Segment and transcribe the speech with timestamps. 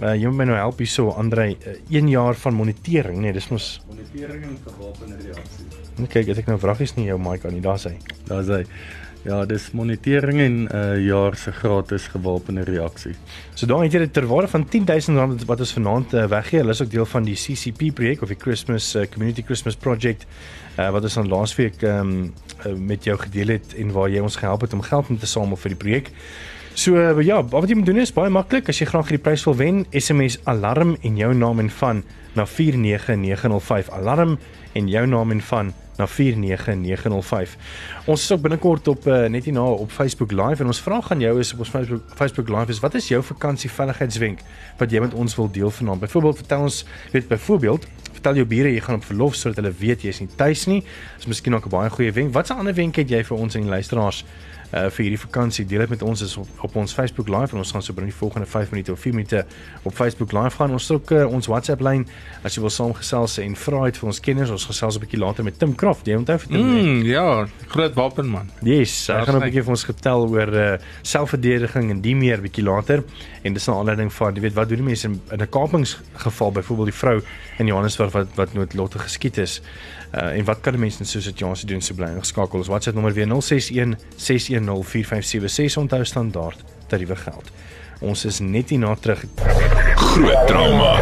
[0.00, 3.48] uh jy moet my nou help hierso Andrei, uh, 1 jaar van monitering, nee, dis
[3.48, 5.64] mos Monitering en gewapende reaksie.
[5.96, 7.96] Net kyk, het ek nou vragies nie jou mic aan nie, daar's hy.
[8.28, 8.64] Daar's hy.
[9.26, 13.14] Ja, dis monitering en 'n uh, jaar se gratis gewapende reaksie.
[13.54, 16.58] So daar het jy dit ter waarde van R10000 wat ons vanaand uh, weggee.
[16.58, 20.26] Hulle is ook deel van die CCP projek of die Christmas uh, Community Christmas Project
[20.78, 22.34] uh, wat ons aan laasweek um,
[22.76, 25.56] met jou gedeel het en waar jy ons gehelp het om geld in te samel
[25.60, 26.12] vir die projek.
[26.76, 28.68] So uh, ja, wat jy moet doen is baie maklik.
[28.68, 32.04] As jy graag hierdie prys wil wen, SMS alarm en jou naam en van
[32.36, 33.90] na 49905.
[33.96, 34.36] Alarm
[34.76, 37.56] en jou naam en van na 49905.
[38.04, 41.24] Ons is ook binnekort op uh, net hierna op Facebook Live en ons vraag aan
[41.24, 44.42] jou is op ons Facebook Facebook Live is wat is jou vakansie veiligheidswenk
[44.80, 46.04] wat jy met ons wil deel vanaand?
[46.04, 47.88] Byvoorbeeld vertel ons weet byvoorbeeld
[48.26, 50.80] vertel jou bure jy gaan op verlof sodat hulle weet jy is nie tuis nie.
[51.16, 52.32] Dis miskien ook 'n baie goeie wenk.
[52.34, 54.24] Wat 'n ander wenk het jy vir ons en die luisteraars?
[54.74, 55.64] Uh vir hierdie vakansie.
[55.66, 58.10] Deel dit met ons is op, op ons Facebook live en ons gaan so binne
[58.10, 59.44] die volgende 5 minute of 4 minute
[59.82, 60.72] op Facebook live gaan.
[60.72, 62.06] Ons het ook uh, ons WhatsApp lyn
[62.42, 64.50] as jy wil saamgesels en vra uit vir ons kenners.
[64.50, 66.06] Ons gesels 'n bietjie later met Tim Kraft.
[66.06, 66.66] Jy onthou vir Tim?
[66.66, 66.86] Mm.
[66.86, 68.50] Mm, ja, groot wapen man.
[68.62, 72.64] Yes, hy gaan 'n bietjie vir ons vertel oor uh selfverdediging en die meer bietjie
[72.64, 73.04] later.
[73.42, 76.52] En dis 'n aanleiding van, jy weet, wat doen die mense in, in 'n kapingsgeval,
[76.52, 77.22] byvoorbeeld die vrou
[77.58, 79.60] in Johannesburg wat wat noodlottig geskiet is.
[80.16, 81.80] Uh en wat kan 'n mens in so 'n situasie doen?
[81.80, 82.58] So bly ingeskakel.
[82.58, 87.50] Ons WhatsApp nommer weer 061 610 4576 onthou standaard tariewe geld.
[88.00, 89.24] Ons is net hierna terug.
[89.94, 90.96] Groot trauma.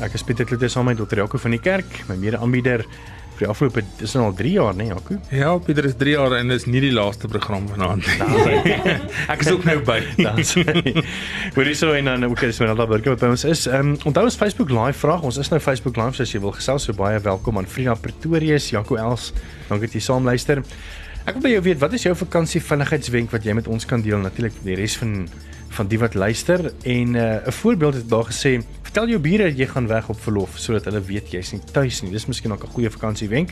[0.00, 1.16] Ek is Pieter Kloete saam met Dr.
[1.16, 2.86] Jaco van die kerk, my mede-aanbieder
[3.36, 5.16] vir die afgelope dis nou al 3 jaar, né, nee, Jaco?
[5.34, 8.76] Ja, Pieter is 3 jaar en dis nie die laaste program vanaand nie.
[9.32, 9.98] ek is ook nou by.
[10.24, 10.64] Dan sê.
[11.56, 13.66] Hoorie so en dan ook is Manala Burger wat by ons is.
[13.68, 15.26] Ehm um, onthou ons Facebook live vraag.
[15.28, 17.96] Ons is nou Facebook live so as jy wil gesels, so baie welkom aan Frida
[18.00, 19.32] Pretorius, Jaco Els.
[19.68, 20.62] Dankie dat jy saam luister.
[21.26, 24.04] Ek wil by jou weet, wat is jou vakansie veiligheidswenk wat jy met ons kan
[24.04, 24.20] deel?
[24.22, 25.26] Natuurlik die res van
[25.76, 28.62] van die wat luister en uh, 'n voorbeeld het daar gesê,
[28.96, 32.08] vertel jou bure jy gaan weg op verlof sodat hulle weet jy's nie tuis nie.
[32.14, 33.50] Dis miskien ook 'n goeie vakansiewenk.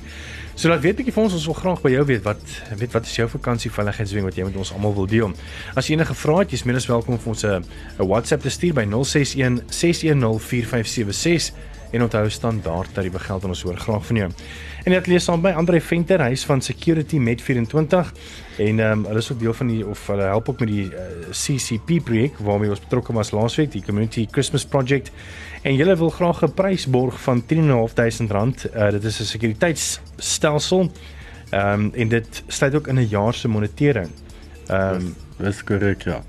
[0.55, 2.41] So laat weet bietjie vir ons, ons wil graag by jou weet wat
[2.79, 5.33] weet wat is jou vakansie veiligheidswenk wat jy met ons almal wil deel.
[5.77, 7.65] As jy enige vrae het, jy's meer as welkom vir ons 'n
[7.99, 11.53] 'n WhatsApp te stuur by 061 610 4576
[11.95, 14.29] en onthou standaard tariewe geld en ons hoor graag van jou.
[14.85, 18.13] En dit lees saam by Andre Venter, hy is van Security Met 24
[18.59, 20.85] en ehm um, hulle is ook deel van die of hulle help ook met die
[20.91, 25.13] uh, CCP projek waarmee ons betrokke was laasweek, die Community Christmas Project.
[25.63, 28.67] En julle wil graag 'n prys borg van 10.500 rand.
[28.75, 30.91] Uh, dit is 'n sekuriteitsstelsel.
[31.51, 34.11] Ehm um, en dit sluit ook in 'n jaar se monitering.
[34.67, 36.23] Ehm um, Dis korrek, ja.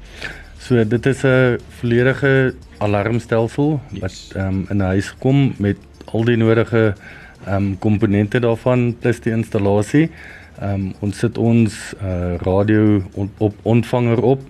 [0.58, 4.02] So dit is 'n volledige alarmstelsel Yes.
[4.02, 6.96] wat ehm um, in 'n huis kom met al die nodige
[7.46, 10.10] ehm um, komponente daarvan plus die installasie.
[10.60, 14.42] Ehm um, ons sit ons uh, radio on, op ontvanger op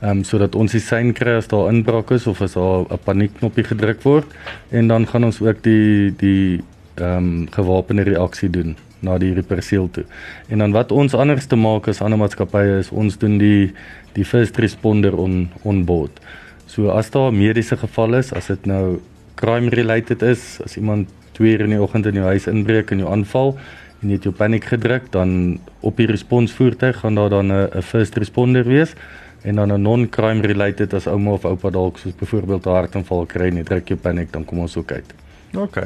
[0.00, 2.98] ehm um, sodat ons die sein kry as daar inbraak is of as daar 'n
[3.04, 4.26] paniekknopie gedruk word
[4.70, 6.60] en dan gaan ons ook die die
[6.94, 10.04] ehm um, gewapende reaksie doen na die perseel toe.
[10.48, 13.72] En dan wat ons anders te maak as ander maatskappye is ons doen die
[14.12, 16.20] die first responder on on board.
[16.68, 19.00] So as daar 'n mediese geval is, as dit nou
[19.34, 22.98] crime related is, as iemand 2 uur in die oggend in jou huis inbreek en
[22.98, 23.56] jou aanval
[24.02, 28.16] en jy het jou paniek gedruk, dan op die responsvoertuig gaan daar dan 'n first
[28.16, 28.94] responder wees
[29.42, 33.46] en dan 'n non-crime related as ouma of oupa dalk soos byvoorbeeld 'n hartaanval kry
[33.46, 35.14] en jy druk jou paniek, dan kom ons ook uit.
[35.54, 35.76] OK.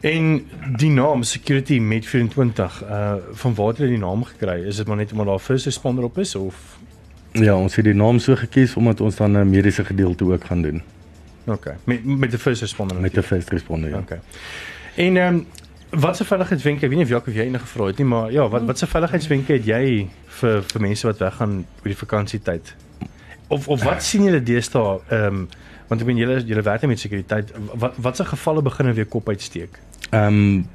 [0.00, 0.46] En
[0.76, 4.66] die naam Security Met 24, uh van waar het jy die naam gekry?
[4.66, 6.78] Is dit maar net omdat daar first responder op is of
[7.34, 10.62] Ja, ons het die naam so gekies omdat ons dan 'n mediese gedeelte ook gaan
[10.62, 10.82] doen
[11.46, 13.90] OK, met met die first responder met 'n first responder.
[13.90, 13.98] Ja.
[13.98, 14.10] OK.
[14.94, 15.46] En ehm um,
[16.00, 18.32] wat se veiligheidswenke, ek weet nie of Jacques of jy enige gevra het nie, maar
[18.32, 22.74] ja, wat wat se veiligheidswenke het jy vir vir mense wat weggaan oor die vakansietyd?
[23.46, 25.48] Of of wat sien julle deesdae ehm um,
[25.88, 27.52] want ek meen julle julle werk met sekuriteit.
[27.74, 29.78] Wat wat se gevalle begin weer kop uitsteek?
[30.10, 30.66] Ehm um,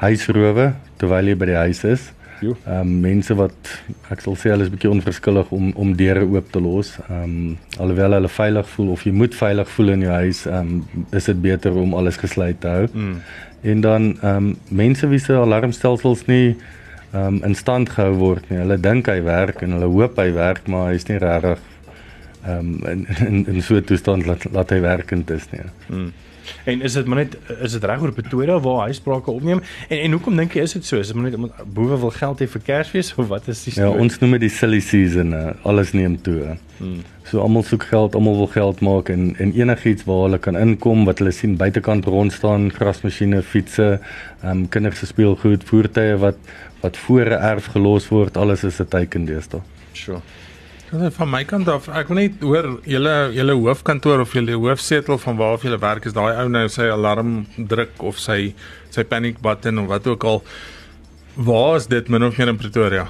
[0.00, 2.12] huisrowe terwyl jy by die huis is.
[2.42, 3.70] Ehm um, mense wat
[4.12, 6.94] ek sal sê hulle is bietjie onverskillig om om deure oop te los.
[7.08, 10.72] Ehm um, alhoewel hulle veilig voel of jy moet veilig voel in jou huis, ehm
[10.76, 12.86] um, is dit beter om alles gesluit te hou.
[12.92, 13.20] Mm.
[13.62, 16.56] En dan ehm um, mense wie se alarmstelsels nie
[17.12, 18.58] ehm um, in stand gehou word nie.
[18.58, 21.62] Hulle dink hy werk en hulle hoop hy werk, maar hy's nie regtig
[22.44, 25.64] ehm um, in, in in so 'n toestand laat laat hy werkend is nie.
[25.88, 26.12] Mm.
[26.64, 29.60] En is dit maar net is dit reg oor Pretoria waar hy sprake opneem?
[29.88, 30.98] En en hoekom dink jy is dit so?
[30.98, 33.72] Is dit maar net omdat boewe wil geld hê vir Kersfees of wat is die
[33.76, 34.00] Ja, storie?
[34.02, 35.32] ons noem dit die silly season.
[35.32, 36.56] Uh, alles neem toe.
[36.78, 37.02] Hmm.
[37.30, 41.04] So almal soek geld, almal wil geld maak en en enigiets waar hulle kan inkom
[41.04, 44.00] wat hulle sien buitekant rond staan, grasmasjiene, fietsse,
[44.42, 46.36] ehm um, kinders se speelgoed, voertuie wat
[46.82, 49.60] wat voor 'n erf gelos word, alles is 'n teiken deesdae.
[49.92, 50.20] Sure.
[50.92, 55.36] Van my kant af, ek wil net hoor julle julle hoofkantoor of julle hoofsetel van
[55.40, 58.52] waar of julle werk is daai ou nou sy alarm druk of sy
[58.94, 60.42] sy panic button of wat ook al.
[61.34, 63.08] Waar is dit min of meer in Pretoria?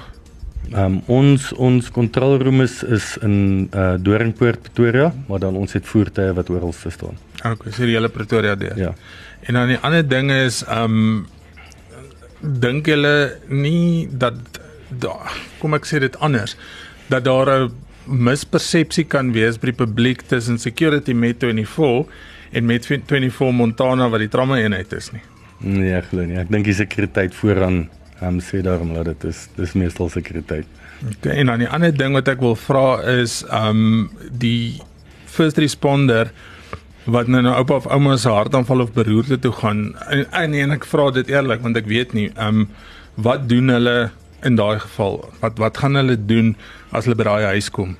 [0.71, 5.85] Ehm um, ons ons kontroleroom is is in uh Doringpoort Pretoria, maar dan ons het
[5.85, 7.19] voertuie wat oral staan.
[7.43, 8.77] Okay, so die hele Pretoria deur.
[8.79, 8.95] Ja.
[9.45, 11.27] En dan die ander ding is ehm um,
[12.39, 14.35] dink julle nie dat
[14.89, 15.15] da,
[15.59, 16.55] kom ek sê dit anders
[17.09, 17.71] dat daar 'n
[18.05, 22.05] mispersepsie kan wees by die publiek tussen security met 24
[22.51, 25.21] en met 24 Montana wat die tramme eenheid is nie.
[25.59, 26.37] Nee, glo nie.
[26.37, 27.89] Ek dink die sekuriteit vooraan
[28.21, 30.65] ehm um, sê daarom dat dit is dis meestal sekuriteit.
[31.03, 34.81] Okay, en dan die ander ding wat ek wil vra is ehm um, die
[35.25, 36.31] first responder
[37.11, 40.71] wat nou nou oupa of ouma se hartaanval of beroerte toe gaan en, en, en
[40.77, 42.69] ek vra dit eerlik want ek weet nie ehm um,
[43.15, 43.97] wat doen hulle
[44.45, 46.55] in daai geval wat wat gaan hulle doen
[46.91, 47.95] as hulle by daai huis kom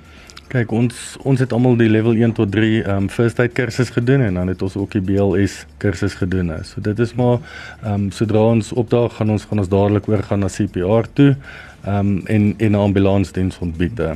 [0.45, 3.89] Kyk, ons ons het almal die level 1 tot 3 ehm um, first aid kursus
[3.89, 6.51] gedoen en dan het ons ook die BLS kursus gedoen.
[6.63, 7.39] So dit is maar
[7.81, 11.31] ehm um, sodra ons opdaag gaan ons gaan ons dadelik oor gaan na CPR toe
[11.33, 14.13] ehm um, en en 'n ambulansdiens ontbied uh,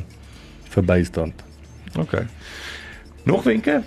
[0.70, 1.34] vir bystand.
[1.98, 2.28] Okay.
[3.24, 3.82] Nog wenke?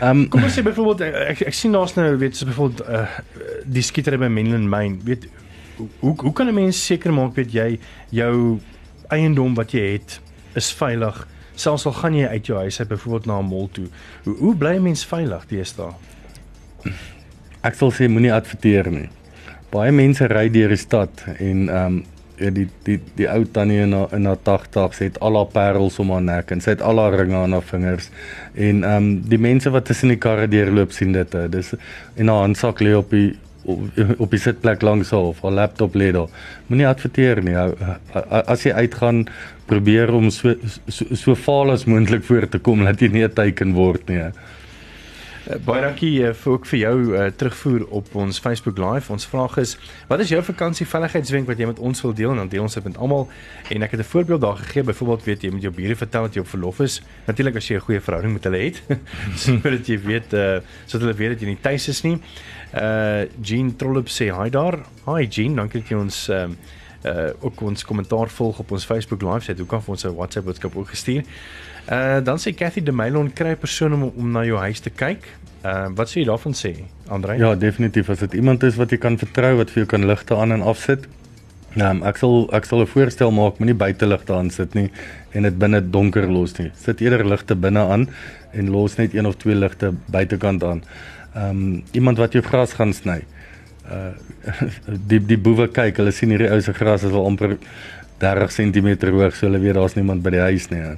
[0.00, 3.06] Ehm um, Kom ons sê byvoorbeeld ek ek sien daar's nou weet so byvoorbeeld uh,
[3.64, 4.98] die skietery by Menlyn Mine.
[5.04, 5.28] Weet
[6.00, 7.78] hoe hoe kan 'n mens seker maak weet jy
[8.10, 8.58] jou
[9.08, 10.20] eiendom wat jy het
[10.54, 11.28] is veilig?
[11.54, 13.86] Selfs al gaan jy uit jou huis uit byvoorbeeld na 'n mall toe.
[14.24, 15.92] Hoe hoe bly 'n mens veilig deesdae?
[17.66, 19.08] ek sal sê moenie adverteer nie.
[19.72, 22.04] Baie mense ry deur die stad en ehm um,
[22.36, 25.94] ja die die die ou tannie in haar in haar 80's het al haar parels
[26.02, 28.10] om haar nek en sy het al haar ringe aan haar vingers
[28.52, 31.34] en ehm um, die mense wat tussen die karre deurloop sien dit.
[31.34, 31.72] uh, Dis
[32.14, 35.94] en haar handsak lê op die op, op die sitplek langs haar of haar laptop
[35.94, 36.30] lê daar.
[36.66, 37.56] Moenie adverteer nie.
[38.46, 39.26] As jy uitgaan,
[39.66, 40.54] probeer om so
[40.86, 44.22] so, so vaal as moontlik voor te kom dat jy nie 'n teiken word nie.
[45.46, 49.12] Uh, baie dankie uh, vir ook vir jou uh, terugvoer op ons Facebook Live.
[49.12, 49.76] Ons vraag is:
[50.08, 52.88] Wat is jou vakansieveiligheidswenk wat jy met ons wil deel en dan deel ons dit
[52.88, 53.28] met almal?
[53.70, 54.82] En ek het 'n voorbeeld daar gegee.
[54.82, 57.02] Byvoorbeeld, weet jy, met jou bure vertel dat jy op verlof is.
[57.26, 58.82] Natuurlik as jy 'n goeie verhouding met hulle het,
[59.44, 62.18] sodat jy weet uh sodat hulle weet dat jy nie tuis is nie.
[63.42, 64.80] Jean Trollop sê hi daar.
[65.06, 66.58] Hi Jean, dankie dat jy ons ehm um,
[67.06, 70.46] uh ook ons kommentaar volg op ons Facebook live sê hoe kan ons 'n WhatsApp
[70.46, 71.22] boodskap ook gestuur.
[71.90, 74.90] Uh dan sê Cathy de Meilon kry 'n persoon om om na jou huis te
[74.90, 75.22] kyk.
[75.64, 76.74] Uh wat sê jy daarvan sê
[77.08, 77.36] Andre?
[77.38, 80.34] Ja, definitief as dit iemand is wat jy kan vertrou wat vir jou kan ligte
[80.34, 81.06] aan en afsit.
[81.76, 84.90] Nou, um, ek sal ek sal 'n voorstel maak, moenie buiteligte aan sit nie
[85.32, 86.70] en dit binne donker los nie.
[86.74, 88.08] Sit eerder ligte binne aan
[88.52, 90.82] en los net een of twee ligte buitekant aan.
[91.36, 93.20] Ehm um, iemand wat jou gras gaan sny.
[93.84, 94.14] Uh
[95.10, 97.56] die die boewe kyk, hulle sien hierdie ou se gras is al amper
[98.22, 100.80] 30 cm hoog, so hulle weet daar's niemand by die huis nie.
[100.80, 100.96] hè.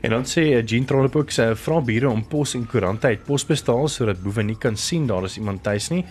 [0.00, 3.88] En dan sê Jean Trollop ook sê vra bure om pos en koerante uit posbestaal
[3.90, 6.04] sodat boewe nie kan sien daar is iemand tuis nie.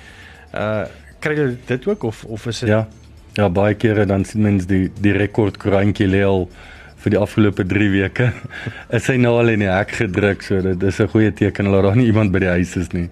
[0.54, 0.86] Uh
[1.24, 2.88] kry jy dit ook of of is dit Ja.
[3.38, 6.50] Ja, baie kere dan sien mens die die rekord koerantjie lê al
[7.08, 8.32] vir die afgelope 3 weke.
[8.98, 11.84] Is hy nou al in die hek gedruk, so dit is 'n goeie teken dat
[11.84, 13.10] daar nie iemand by die huis is nie.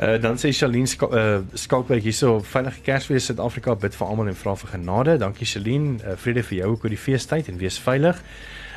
[0.00, 4.34] Uh dan sê Shalien Ska uh, Skalkwyk hierso veilige Kersfees Suid-Afrika bid vir almal en
[4.34, 5.18] vra vir genade.
[5.18, 6.00] Dankie Shalien.
[6.00, 8.16] Uh, vrede vir jou ook oor die feestyd en wees veilig.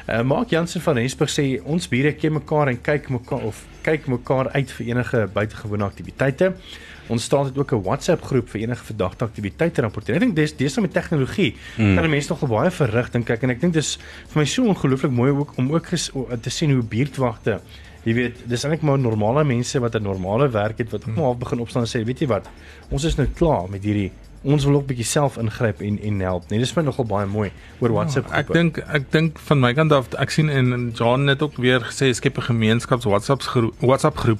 [0.09, 4.07] Uh, Mark Jansen van Rensburg sê ons bure ken mekaar en kyk mekaar of kyk
[4.07, 6.53] mekaar uit vir enige buitengewone aktiwiteite.
[6.53, 10.15] Ons staan dit ook 'n WhatsApp groep vir enige verdagte aktiwiteite rapporteer.
[10.15, 11.95] Ek dink dis dis met tegnologie mm.
[11.95, 13.97] kan mense nogal baie verrig dink ek en ek dink dis
[14.29, 17.61] vir my so ongelooflik mooi ook om ook ges, o, te sien hoe buurtwagte
[18.03, 21.23] Jy weet, dis eintlik maar normale mense wat 'n normale werk het wat ook maar
[21.23, 22.49] half begin opstaan en sê, weet jy wat?
[22.89, 24.11] Ons is nou klaar met hierdie
[24.43, 26.49] ons wil ook bietjie self ingryp en en help.
[26.49, 28.39] Nee, dis vir nogal baie mooi oor Ja, WhatsApp groepe.
[28.39, 31.57] ek dink ek dink van my kant af ek sien en en John het ook
[31.57, 34.39] weer gesê skep 'n gemeenskaps WhatsApp groep WhatsApp groep.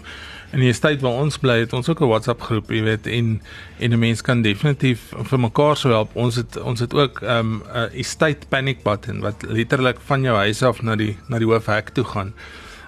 [0.53, 3.41] In die tyd waar ons bly het ons ook 'n WhatsApp groep, jy weet, en
[3.79, 6.15] en 'n mens kan definitief vir mekaar so help.
[6.15, 10.35] Ons het ons het ook 'n um, 'n estate panic button wat letterlik van jou
[10.37, 12.33] huis af na die na die hoofhek toe gaan.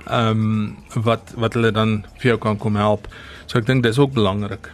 [0.08, 3.08] Ehm um, wat wat hulle dan vir jou kan kom help.
[3.46, 4.70] So ek dink dis ook belangrik.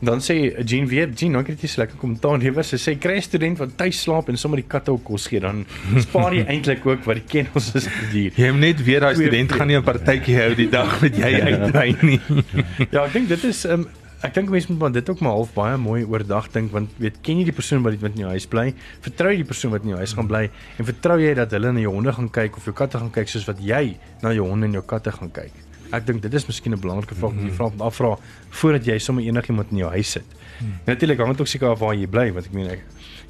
[0.00, 2.64] Dan sê Jean weer, Jean, dankie dat jy so lekker kommentaar lewer.
[2.64, 5.40] Sy sê kry 'n student wat tuis slaap en sommer die katte ook kos gee,
[5.40, 5.66] dan
[6.00, 8.32] spaar jy eintlik ook wat die kennels is dier.
[8.36, 11.32] Jy moet net weer daai student gaan nie 'n partytjie hou die dag wat jy
[11.50, 12.20] uitry nie.
[12.94, 13.86] Ja, ek dink dit is um,
[14.24, 17.38] ek dink mense moet dit ook maar half baie mooi oordag dink want weet ken
[17.38, 18.72] jy die persoon wat wat in jou huis bly?
[19.04, 21.72] Vertrou jy die persoon wat in jou huis gaan bly en vertrou jy dat hulle
[21.72, 24.48] na jou honde gaan kyk of jou katte gaan kyk soos wat jy na jou
[24.48, 25.52] honde en jou katte gaan kyk?
[25.92, 28.16] Ek dink dit is miskien 'n belangrike vraag om jy vra afvra
[28.50, 30.24] voordat jy sommer enigiemand in jou huis sit.
[30.58, 30.78] Hmm.
[30.86, 32.82] Natuurlik hang dit ook seker af waar jy bly want ek meen ek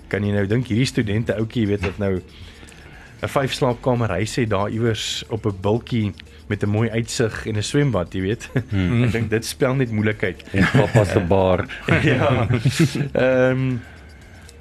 [0.09, 2.21] kan jy nou dink hierdie studente ouetjie weet wat nou
[3.23, 6.13] 'n vyf slaapkamer huis het daar iewers op 'n bultjie
[6.49, 8.51] met 'n mooi uitsig en 'n swembad, jy weet.
[8.71, 9.03] Hmm.
[9.05, 10.43] ek dink dit spel net moeilikheid.
[10.53, 11.67] En pappa se bar.
[12.13, 12.49] ja.
[13.13, 13.81] Ehm um,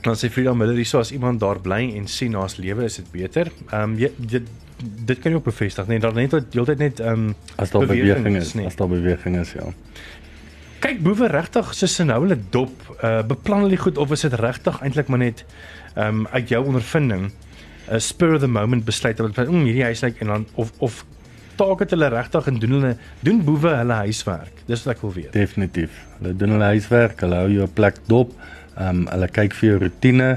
[0.01, 3.11] dan sê Frida Miller hierso as iemand daar bly en sien na's lewe is dit
[3.11, 3.51] beter.
[3.71, 4.47] Ehm um, dit
[4.79, 8.37] dit kan jy ook bevestig, nee, daar net heeltyd net ehm um, As daar beweging
[8.39, 8.65] is, nee.
[8.65, 9.67] as daar beweging is, ja.
[10.79, 14.39] Kyk boewe regtig soos hulle nou hulle dop, uh beplan hulle goed of is dit
[14.39, 15.45] regtig eintlik maar net
[15.95, 17.31] ehm um, uit jou ondervinding
[17.89, 21.03] 'n spur of the moment besluit wat mm, hierdie huis lyk en dan of of
[21.59, 22.93] taak het hulle regtig en doen hulle
[23.25, 24.61] doen boewe hulle huiswerk.
[24.67, 25.33] Dis wat ek wil weet.
[25.33, 25.97] Definitief.
[26.19, 28.31] Hulle doen hulle huiswerk, hulle hou jou plek dop.
[28.77, 30.29] Ehm um, hulle kyk vir jou roetine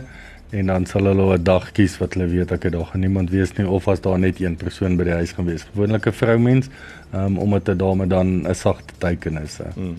[0.53, 3.53] en dan sal hulle 'n dag kies wat hulle weet ek daar gaan niemand wees
[3.57, 5.65] nie of as daar net een persoon by die huis gaan wees.
[5.73, 6.69] Gewoonlik 'n vroumens,
[7.13, 9.59] ehm um, omdat dit daarmee dan 'n sagte teken is.
[9.77, 9.97] Mm.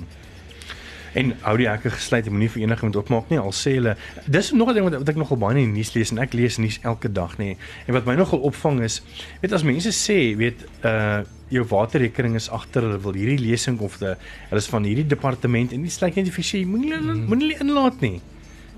[1.13, 3.39] En hou die hekke gesluit, jy moenie vir enigiemand oopmaak nie.
[3.39, 3.95] Al sê hulle,
[4.25, 6.33] dis nog 'n ding wat, wat ek nogal baie in die nuus lees en ek
[6.33, 7.55] lees nuus elke dag nê.
[7.88, 9.01] En wat my nogal opvang is,
[9.41, 11.22] weet as mense sê, weet uh
[11.53, 14.17] jou waterrekening is agter, hulle wil hierdie lesing of hulle
[14.51, 18.22] is van hierdie departement en dit sluit net vir sê, moenie hulle moenie inlaat nie.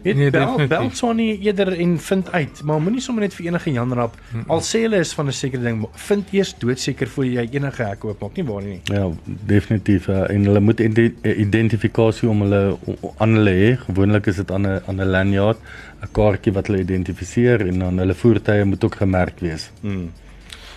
[0.05, 0.77] Weet Nee, bel definitief.
[0.77, 4.17] bel Swanie eerder en vind uit, maar moenie sommer net vir enige Jan rap.
[4.53, 8.05] Al sê hulle is van 'n sekere ding, vind eers doodseker voor jy enige hek
[8.05, 8.79] oopmaak, nie waar nie.
[8.83, 12.77] Ja, definitief uh, en hulle moet ident identifikasie om hulle
[13.17, 13.71] aan hulle hê.
[13.87, 15.57] Gewoonlik is dit aan 'n aan 'n lanyard,
[16.03, 19.71] 'n kaartjie wat hulle identifiseer en dan hulle voertuie moet ook gemerk wees.
[19.81, 20.11] Mm.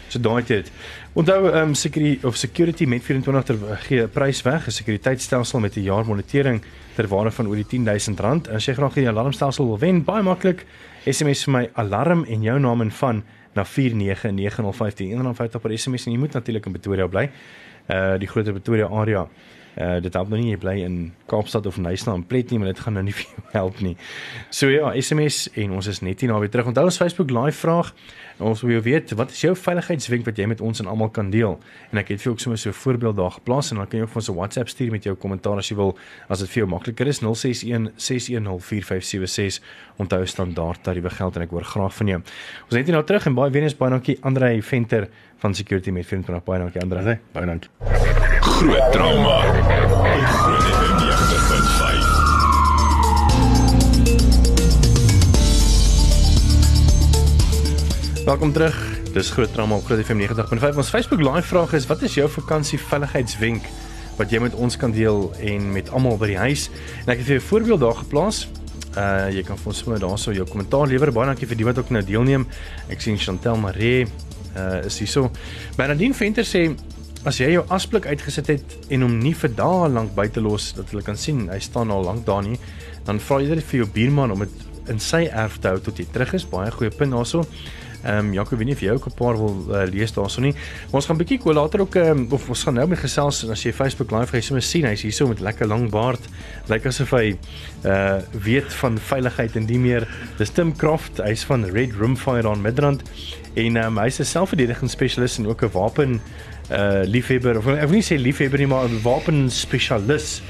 [0.09, 0.71] So daai dit.
[1.19, 5.61] Onthou ehm um, security of security met 24 ter gee 'n prys weg, 'n sekuriteitstelsel
[5.61, 6.63] met 'n jaar monitering
[6.95, 8.51] ter waarde van oor die R10000.
[8.55, 10.65] As jy graag hierdie alarmstelsel wil wen, baie maklik.
[11.05, 16.13] SMS vir my alarm en jou naam en van na 49905 R150 per SMS en
[16.13, 17.31] jy moet natuurlik in Pretoria bly.
[17.89, 19.29] Uh die groter Pretoria area.
[19.77, 22.69] Uh dit help nou nie jy bly in Kaapstad of Nyasa en Plet nie, maar
[22.69, 23.97] dit gaan nou nie vir jou help nie.
[24.51, 26.67] So ja, SMS en ons is net hier naby terug.
[26.67, 27.95] Onthou ons Facebook live vraag.
[28.39, 31.57] Ons wil weet, wat is jou veiligheidswenk wat jy met ons en almal kan deel?
[31.91, 33.99] En ek het vir jou ook sommer so 'n voorbeeld daar geplaas en dan kan
[33.99, 36.49] jy ook vir ons 'n WhatsApp stuur met jou kommentaar as jy wil, as dit
[36.49, 39.61] vir jou makliker is 061 6104576.
[39.97, 42.19] Onthou standaard tariewe geld en ek hoor graag van jou.
[42.65, 45.91] Ons het hier nou terug en baie weer eens baie dankie Andrei Venter van Security
[45.91, 47.19] met 24 baie dankie Andrei.
[47.33, 47.71] Baie dankie.
[48.41, 49.39] Groot trauma.
[49.49, 49.95] Op
[50.31, 52.08] Groot FM
[58.29, 58.77] Welkom terug.
[59.13, 60.77] Dis Groot Trauma op Groot FM 90.5.
[60.77, 63.65] Ons Facebook live vraag is: Wat is jou vakansie veiligheidswenk
[64.19, 66.67] wat jy met ons kan deel en met almal by die huis?
[67.07, 68.43] En ek het vir jou 'n voorbeeld daar geplaas.
[68.93, 71.13] Uh jy kan vir ons sommer daarso jou kommentaar lewer.
[71.13, 72.47] Baie dankie vir die wat ook nou deelneem.
[72.91, 74.05] Ek sien Chantel Maree
[74.57, 75.31] uh is hierso.
[75.77, 76.77] Bernardine Venter sê
[77.25, 80.91] as jy jou asblik uitgesit het en hom nie vir dae lank buite los dat
[80.91, 82.59] hulle kan sien hy staan al lank daar nie,
[83.05, 84.51] dan vra jy dit vir jou buurman om dit
[84.89, 86.45] in sy erf te hou tot jy terug is.
[86.45, 87.45] Baie goeie punt daarso.
[88.03, 90.53] Ehm um, Jaco, weet nie of jy ook 'n paar wil uh, lees daarso nie.
[90.53, 93.63] Maar ons gaan bietjie later ook um, of ons gaan nou met gesels en as
[93.63, 96.21] jy Facebook live jy sommer sien hy's hierso met lekker lang baard.
[96.69, 97.37] Lyk asof hy
[97.85, 100.09] uh weet van veiligheid en die meer.
[100.39, 103.03] Dis Tim Croft, hy's van Red Room Firearm Midrand
[103.55, 106.21] en um, hy's 'n selfverdedigingsspesialis en ook 'n wapen
[106.71, 110.43] uh liefhebber of ek wil nie sê liefhebber nie, maar 'n wapenspesialis.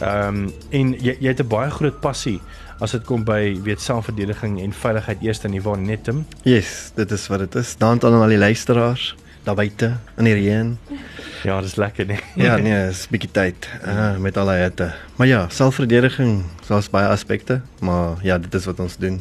[0.00, 2.40] Ehm um, en jy jy het 'n baie groot passie
[2.80, 6.24] as dit kom by weet selfverdediging en veiligheid eers in die waar net Tim.
[6.42, 7.76] Yes, dit is wat dit is.
[7.78, 9.14] Dank aan al die luisteraars
[9.44, 10.78] daar buite in die reën.
[11.44, 12.20] Ja, dis lekker nee.
[12.40, 14.86] Ja, nee, is bietjie tyd uh, met al die hitte.
[15.20, 16.38] Maar ja, selfverdediging,
[16.70, 19.18] daar's baie aspekte, maar ja, dit is wat ons doen.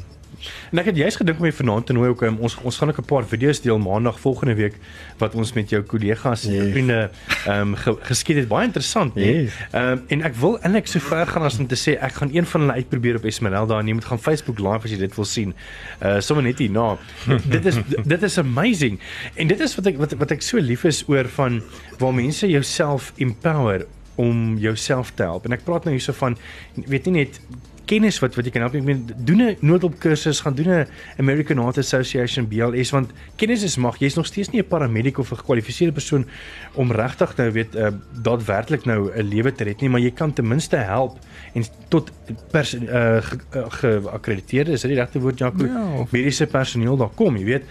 [0.71, 2.89] En ek het juist gedink om jy vanaand te nooi ook um, ons ons gaan
[2.89, 4.75] ook 'n paar video's deel maandag volgende week
[5.17, 6.71] wat ons met jou kollegas en jou Yes.
[6.71, 7.09] vriende
[7.45, 8.47] ehm um, ge, geskied het.
[8.47, 9.15] Baie interessant.
[9.15, 9.51] Yes.
[9.71, 12.29] Ehm um, en ek wil eintlik so ver gaan as om te sê ek gaan
[12.33, 15.15] een van hulle uitprobeer op Esmeralda en jy moet gaan Facebook live as jy dit
[15.15, 15.53] wil sien.
[16.01, 16.97] Uh sommer net hier na.
[17.55, 18.99] dit is dit is amazing.
[19.35, 21.61] En dit is wat ek wat, wat ek so lief is oor van
[21.99, 23.85] waar mense jouself empower
[24.15, 25.45] om jouself te help.
[25.45, 26.37] En ek praat nou hierso van
[26.85, 27.39] weet nie net
[27.85, 28.75] kennis wat wat jy kan help.
[28.75, 30.87] Ek meen doen 'n noodop kursus, gaan doen 'n
[31.17, 33.97] American Heart Association BLS want kennis is mag.
[33.99, 36.25] Jy's nog steeds nie 'n paramedic of 'n gekwalifiseerde persoon
[36.73, 37.87] om regtig nou weet uh,
[38.21, 41.17] daadwerklik nou 'n lewe te red nie, maar jy kan ten minste help
[41.53, 42.11] en tot
[42.51, 43.21] pers uh,
[43.69, 45.65] geakkrediteerde ge, is dit die regte woord Jaco?
[45.65, 47.63] Ja, of- mediese personeel daar kom, jy weet.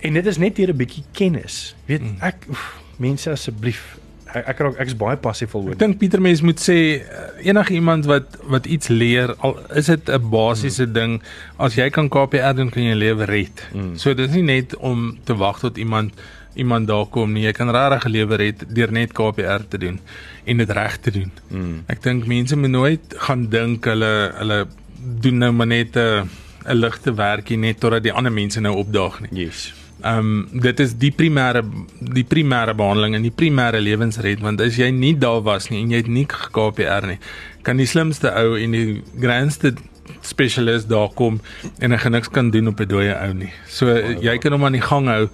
[0.00, 1.74] En dit is net deur 'n bietjie kennis.
[1.86, 3.98] Weet ek oef, mense asseblief
[4.34, 5.72] ek ek raak ek is baie passief oor.
[5.74, 9.90] Ek dink Pieter mens moet sê eh, enige iemand wat wat iets leer al is
[9.92, 10.92] dit 'n basiese mm.
[10.92, 11.22] ding
[11.56, 13.66] as jy kan KPR doen kan jy lewe red.
[13.72, 13.96] Mm.
[13.96, 16.12] So dit is nie net om te wag tot iemand
[16.54, 17.44] iemand daar kom nie.
[17.44, 20.00] Jy kan regtig 'n lewe red deur net KPR te doen
[20.44, 21.30] en dit reg te doen.
[21.50, 21.84] Mm.
[21.86, 24.66] Ek dink mense moet nooit gaan dink hulle hulle
[25.20, 26.28] doen nou maar net 'n
[26.66, 29.44] 'n ligte werkie net totdat die ander mense nou opdaag nie.
[29.44, 29.83] Yes.
[30.04, 31.62] Ehm um, dit is die primêre
[31.98, 35.94] die primêre behandeling en die primêre lewensred want as jy nie daar was nie en
[35.94, 37.18] jy het nie KPR nie,
[37.64, 39.72] kan die slimste ou en die grandste
[40.20, 41.40] spesialist daar kom
[41.80, 43.52] en hy gaan niks kan doen op 'n dooie ou nie.
[43.66, 45.28] So jy kan hom aan die gang hou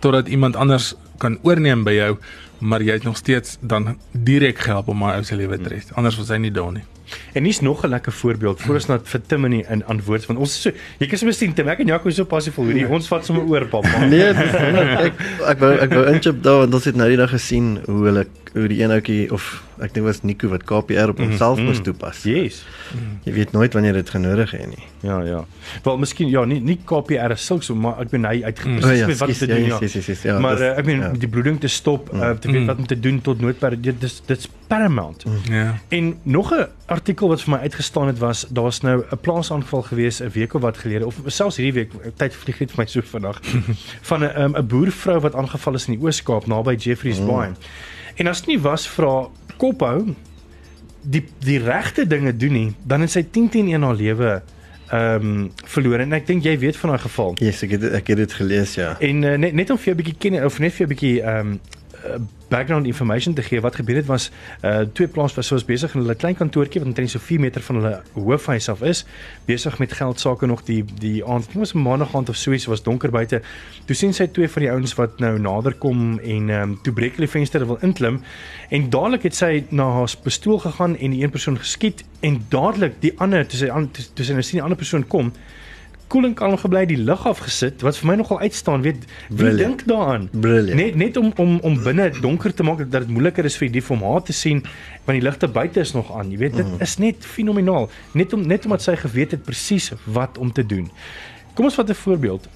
[0.00, 2.16] totdat iemand anders kan oorneem by jou,
[2.58, 5.90] maar jy het nog steeds dan direk gehelp om my ou se lewe te red.
[5.94, 6.84] Anders was hy nie daar nie.
[7.32, 10.26] En hier's nog 'n lekker voorbeeld voor ons na vir Tim in die- in antwoord
[10.26, 12.58] want ons is so jy kan sommer sien Tim ek en Jaco is so passief
[12.58, 14.04] oor hierdie ons vat sommer oor pappa.
[14.06, 15.12] Nee, ek
[15.48, 18.26] ek wou ek wou inchip daar want ons het nou die dag gesien hoe hulle
[18.52, 22.22] hoe die een ouetjie of ek dink was Nico wat KPR op homself moes toepas.
[22.22, 22.64] Yes.
[23.24, 24.84] Jy weet nooit wanneer dit genodig het nie.
[25.00, 25.44] Ja ja.
[25.82, 29.18] Wel miskien ja nie nie KPR is sulks maar ek bedoel hy uitgepresies ja, weet
[29.18, 29.78] wat om te skus, doen ja, ja.
[29.80, 31.12] yes, yes, yes, ja, Maar dis- uh, ek meen ja.
[31.18, 34.22] die bloeding te stop, uh, te weet wat om te doen tot noodper dit dis
[34.26, 35.24] dit's paramount.
[35.50, 35.78] Ja.
[35.88, 36.66] En nog 'n
[37.02, 40.62] artikel wat vir my uitgestaan het was daar's nou 'n plaasaanval gewees 'n week of
[40.62, 43.40] wat gelede of selfs hierdie week tyd vlieg net vir my so vinnig
[44.10, 47.26] van 'n um, 'n boervrou wat aangeval is in die Oos-Kaap naby Jeffreys Mm.
[47.26, 47.50] Bay.
[48.14, 50.14] En as dit nie was vra kophou
[51.02, 54.42] die die regte dinge doen nie, dan het sy 10 teen 1 haar lewe
[54.92, 57.34] ehm um, verloor en ek dink jy weet van daai geval.
[57.40, 58.96] Yes, ek het ek het dit gelees ja.
[59.00, 60.94] En uh, net net om vir jou 'n bietjie ken of net vir jou 'n
[60.94, 61.60] bietjie ehm um,
[62.48, 63.60] background information te gee.
[63.60, 64.30] Wat gebeur het was
[64.62, 68.02] uh twee plaaspersoons besig in hulle klein kantoortjie wat omtrent so 4 meter van hulle
[68.12, 69.04] hoofhuis af is
[69.46, 71.46] besig met geld sake nog die die aand.
[71.46, 73.42] Dit was 'n maandag aand of so iets was donker buite.
[73.84, 76.92] Toe sien sy twee van die ouens wat nou nader kom en ehm um, toe
[76.92, 78.20] breek hulle venster en wil inklim.
[78.68, 83.00] En dadelik het sy na haar pistool gegaan en die een persoon geskiet en dadelik
[83.00, 85.32] die ander toe sy aan toe sy nou sien die ander persoon kom
[86.12, 89.84] koel en kalm gebly die lig afgesit wat vir my nogal uitstaan weet wie dink
[89.88, 90.28] daaraan?
[90.32, 90.80] Brilliant.
[90.80, 93.78] net net om om om binne donker te maak dat dit moeiliker is vir die
[93.80, 94.60] dief om haar te sien
[95.06, 97.88] want die ligte buite is nog aan jy weet dit is net fenomenaal.
[98.12, 100.90] Net om net omdat sy geweet het presies wat om te doen.
[101.54, 102.48] Kom ons vat 'n voorbeeld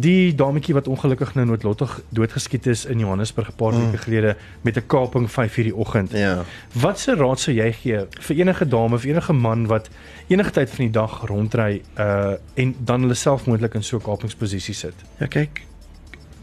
[0.00, 4.76] die dametjie wat ongelukkig nou noodlottig doodgeskiet is in Johannesburg 'n paar weke gelede met
[4.76, 6.44] 'n kaping 5:00 die oggend Ja.
[6.72, 9.88] Wat se raad sou jy gee vir enige dame of enige man wat
[10.28, 14.02] enige tyd van die dag rondry uh en dan hulle self moontlik in so 'n
[14.02, 14.94] kapingsposisie sit?
[15.18, 15.62] Ja, kyk.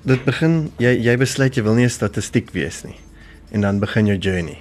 [0.04, 2.96] Dit begin jy jy besluit jy wil nie 'n statistiek wees nie.
[3.52, 4.58] En dan begin jou journey.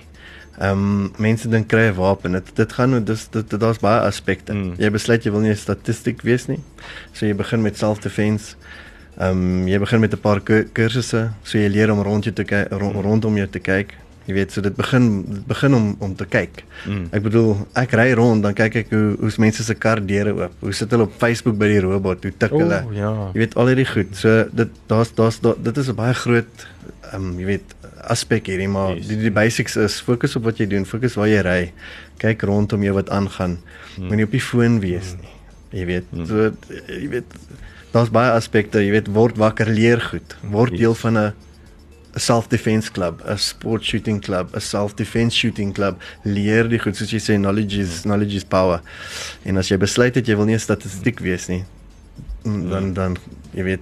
[0.61, 2.33] Ehm um, mense dink kry 'n wapen.
[2.33, 4.53] Dit dit gaan dis dit daar's baie aspekte.
[4.53, 4.63] Mm.
[4.67, 4.75] Mm.
[4.79, 6.61] Jy besluit jy wil nie 'n statistiek wees nie.
[7.13, 8.55] So jy begin met self-defense.
[9.19, 12.35] Ehm um, jy begin met 'n paar ku- kursusse, so jy leer om rond jou
[12.35, 13.95] te kyk rond, rondom jou te kyk.
[14.27, 16.65] Jy weet, so dit begin dit begin om om te kyk.
[16.87, 17.07] Mm.
[17.11, 20.53] Ek bedoel, ek ry rond, dan kyk ek hoe hoe's mense se kar deure oop.
[20.61, 22.23] Hoe sit hulle op Facebook by die robot?
[22.23, 22.85] Hoe tik hulle?
[22.87, 23.31] Oh, ja.
[23.35, 24.17] Jy weet al hierdie goed.
[24.17, 26.67] So dit daar's daar's daar, dit is 'n baie groot
[27.13, 27.75] ehm um, jy weet
[28.09, 29.07] aspek hierdie maar Yes.
[29.09, 31.73] die die basics is fokus op wat jy doen, fokus waar jy ry.
[32.19, 33.59] Kyk rondom jou wat aangaan.
[33.97, 34.07] Hmm.
[34.09, 35.29] Moenie op die foon wees nie.
[35.81, 36.27] Jy weet, hmm.
[36.27, 36.51] so
[36.89, 37.25] jy weet
[37.93, 40.37] daar's baie aspekte, jy weet word wakker, leer goed.
[40.51, 40.79] Word Yes.
[40.81, 41.33] deel van 'n
[42.17, 46.01] self-defense club, 'n sport shooting club, 'n self-defense shooting club.
[46.25, 48.81] Leer die goed soos jy sê knowledge is knowledge is power.
[49.45, 51.65] En as jy besluit het jy wil nie 'n statistiek wees nie,
[52.45, 53.17] mm, dan dan
[53.55, 53.81] jy weet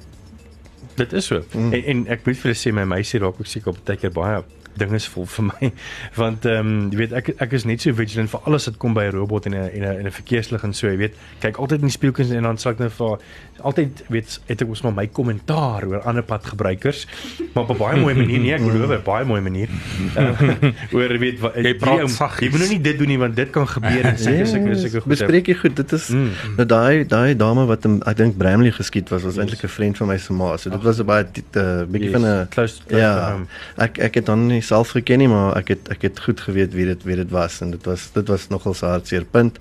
[0.98, 1.42] Dit is so.
[1.54, 1.72] Mm.
[1.72, 4.14] En, en ek moet vir julle sê my meisie raak ook seker op baie keer
[4.14, 4.40] baie
[4.78, 5.72] ding is vol vir my
[6.22, 8.94] want ehm um, jy weet ek ek is net so vigilant vir alles wat kom
[8.94, 11.56] by 'n robot en 'n en 'n en 'n verkeerslig en so jy weet kyk
[11.58, 13.18] altyd in die spieelkuns en dan sal ek net vir
[13.62, 17.06] altyd weet het ek ons maar my kommentaar oor ander padgebruikers
[17.54, 19.68] maar op 'n baie mooi manier nie ek glo 'n baie mooi manier
[20.16, 20.62] uh,
[20.96, 22.46] oor weet wat Jy praat saggies.
[22.46, 25.00] jy moet nou nie dit doen nie want dit kan gebeur en seker seker seker
[25.02, 25.76] goed Bespreek jy goed.
[25.76, 26.30] Dit is Mm.
[26.56, 29.96] nou daai daai dame wat in, ek dink Bramley geskiet was, was eintlik 'n vriend
[29.96, 30.56] van my se ma.
[30.56, 31.24] So dit was 'n baie
[31.56, 33.38] uh, bietjie van 'n close, close Ja.
[33.76, 36.74] Ek ek het hom nie self geken nie, maar ek het ek het goed geweet
[36.76, 39.58] wie dit wie dit was en dit was dit was nogal 'n hartseer punt.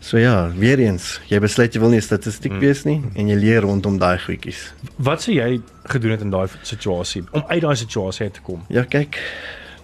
[0.00, 2.60] So ja, weer eens, jy besluit jy wil nie statistiek Mm.
[2.60, 4.72] wees nie en jy leer rondom daai goedjies.
[4.96, 8.62] Wat sou jy gedoen het in daai situasie om uit daai situasie uit te kom?
[8.68, 9.18] Ja, kyk.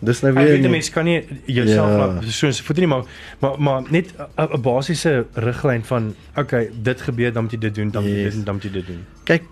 [0.03, 1.97] Dis nou Ek weer weet 'n mens kan nie jouself Ja.
[2.07, 3.05] laat so so voet nie maar
[3.41, 7.91] maar maar net 'n basiese riglyn van okay, dit gebeur dan moet jy dit doen,
[7.91, 8.25] dan moet jy Yes.
[8.25, 9.05] dit doen, dan moet jy dit doen.
[9.25, 9.43] kyk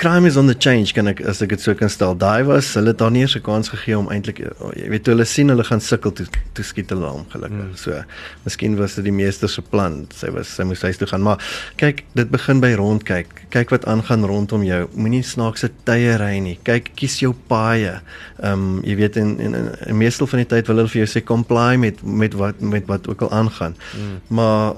[0.00, 2.14] crime is on the change kan ek as ek dit so kan stel.
[2.16, 5.26] Daai was hulle het daar nie eens 'n kans gegee om eintlik jy weet hulle
[5.28, 7.68] sien hulle gaan sukkel toe toe skiet hulle hom gelukkig.
[7.68, 7.76] Mm.
[7.76, 8.02] So
[8.46, 10.06] miskien was dit die meester se plan.
[10.16, 11.38] Sy was sy moes huis toe gaan, maar
[11.76, 13.44] kyk, dit begin by rondkyk.
[13.50, 14.88] Kyk wat aangaan rondom jou.
[14.94, 16.58] Moenie snaakse tye ry nie.
[16.62, 18.00] Kyk, kies jou paaie.
[18.42, 21.04] Ehm um, jy weet in in, in, in meestal van die tyd wil hulle vir
[21.04, 23.76] jou sê comply met met wat met wat ook al aangaan.
[23.96, 24.20] Mm.
[24.28, 24.74] Maar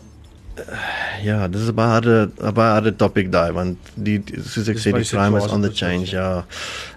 [1.28, 4.86] Ja, dis 'n baie harde baie harde topic daai want die die- soos ek Dis
[4.86, 6.44] sê die crime is on the change ja.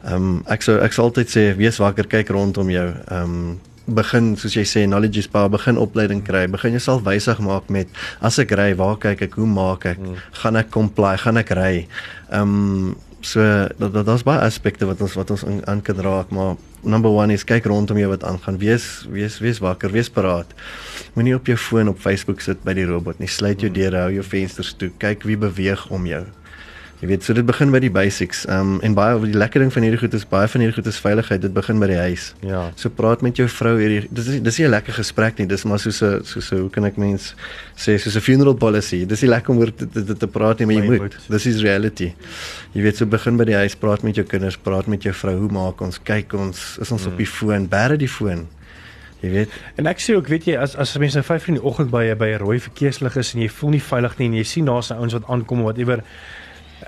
[0.04, 2.88] Ehm um, ek sou ek sal altyd sê wees wakker, kyk rondom jou.
[3.12, 7.38] Ehm um, begin soos jy sê knowledge is power, begin opleiding kry, begin jouself wysig
[7.40, 7.88] maak met
[8.20, 10.16] as ek ry, waar kyk ek, hoe maak ek, Hmm.
[10.42, 11.88] gaan ek comply, gaan ek ry.
[12.32, 13.42] Ehm um, so
[13.82, 17.10] dat dat daar's baie aspekte wat ons wat ons in- aan kan raak, maar number
[17.24, 18.58] 1 is kyk rondom jou wat aangaan.
[18.62, 20.54] Wees wees wees wakker, wees paraat.
[21.16, 23.28] Moenie op jou foon op Facebook sit by die robot nie.
[23.28, 24.92] Sluit jou deure, hou jou vensters toe.
[25.02, 26.24] Kyk wie beweeg om jou.
[27.02, 28.46] Jy weet, so dit begin by die basics.
[28.48, 30.86] Ehm um, en baie die lekker ding van hierdie goed is baie van hierdie goed
[30.88, 31.42] is veiligheid.
[31.44, 32.30] Dit begin by die huis.
[32.40, 32.62] Ja.
[32.80, 35.48] So praat met jou vrou hierdie dis is dis 'n lekker gesprek nie.
[35.48, 37.36] Dis maar soos 'n soos 'n hoe kan ek mens
[37.76, 39.06] sê soos 'n funeral policy.
[39.06, 41.02] Dis nie lekker om oor te, te, te, te praat nie, maar jy Maar jy
[41.02, 41.16] moet.
[41.20, 41.28] moet.
[41.30, 42.14] Dis is reality.
[42.74, 45.36] Jy weet, so begin by die huis, praat met jou kinders, praat met jou vrou.
[45.38, 46.00] Hoe maak ons?
[46.02, 47.12] Kyk ons, is ons mm.
[47.12, 47.68] op die foon?
[47.68, 48.48] Bære die foon.
[49.22, 51.64] Jy weet, En ek sê ook, weet jy, as as mense nou 5 in die
[51.64, 54.44] oggend by by 'n rooi verkeerslig is en jy voel nie veilig nie en jy
[54.44, 56.04] sien daar's 'n ouens wat aankom of whatever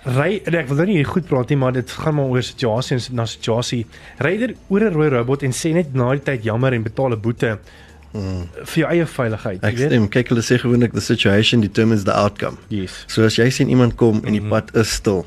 [0.07, 2.95] ry en ek wil nou nie goed praat nie, maar dit gaan maar oor situasie
[2.97, 3.85] en na situasie.
[4.23, 7.11] Ry er oor 'n rooi robot en sê net na die tyd jammer en betaal
[7.13, 7.57] 'n boete
[8.13, 8.43] mm.
[8.65, 9.91] vir jou eie veiligheid, ek jy weet.
[9.91, 10.07] stem.
[10.09, 12.57] Kyk, hulle sê gewoonlik the situation determines the outcome.
[12.69, 13.03] Yes.
[13.07, 14.49] So as jy sien iemand kom en die Mhm.
[14.49, 15.25] pad is stil,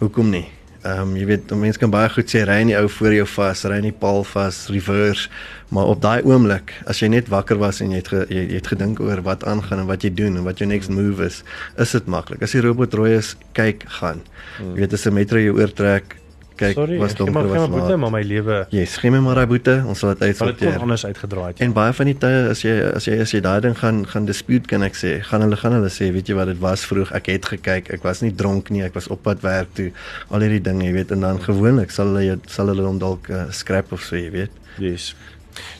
[0.00, 0.46] hoekom nie?
[0.88, 3.64] Ehm um, jy weet, mense kan baie goed sê ry nie ou voor jou vas,
[3.68, 5.26] ry nie paal vas, reverse,
[5.74, 8.60] maar op daai oomblik, as jy net wakker was en jy het ge, jy, jy
[8.60, 11.42] het gedink oor wat aangaan en wat jy doen en wat jou next move is,
[11.82, 12.44] is dit maklik.
[12.46, 14.22] As die robot rooi is, kyk, gaan.
[14.62, 16.16] Jy weet as 'n metro jou oortrek,
[16.58, 16.74] kyk.
[16.76, 18.00] Sorry, was gee maar donker gee maar was boete, laat.
[18.02, 20.48] maar my lewe Yes, gee my maar daai boete, ons sal dit want dit kon
[20.48, 20.80] uitsorteer.
[20.80, 21.60] anders uitgedraai het.
[21.66, 24.26] En baie van die tye as jy as jy as jy daai ding gaan gaan
[24.28, 27.12] dispute kan ek sê, gaan hulle gaan hulle sê, weet jy wat dit was vroeg,
[27.12, 29.90] ek het gekyk, ek was nie dronk nie, ek was op pad werk toe,
[30.30, 33.46] al hierdie dinge, jy weet, en dan gewoonlik sal hulle sal hulle hom dalk uh,
[33.50, 34.50] scrap of so, jy weet.
[34.78, 35.14] Yes.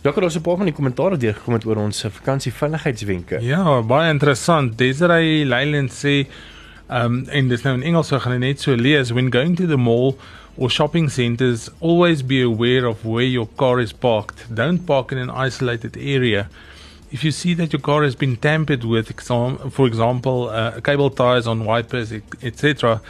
[0.03, 3.39] Jakker, daar's 'n paar van die kommentare deurgekom het oor ons eh, vakansie veiligheidswenke.
[3.41, 4.79] Ja, baie interessant.
[4.79, 6.27] Desiree Leyland sê
[6.91, 9.67] um en dis nou in Engels so gaan ek net so lees when going to
[9.67, 10.17] the mall
[10.59, 14.53] or shopping centers always be aware of where your car is parked.
[14.53, 16.51] Don't park in an isolated area.
[17.11, 21.09] If you see that your car has been tampered with, exam- for example, uh, cable
[21.09, 23.01] ties on wipers, etc.,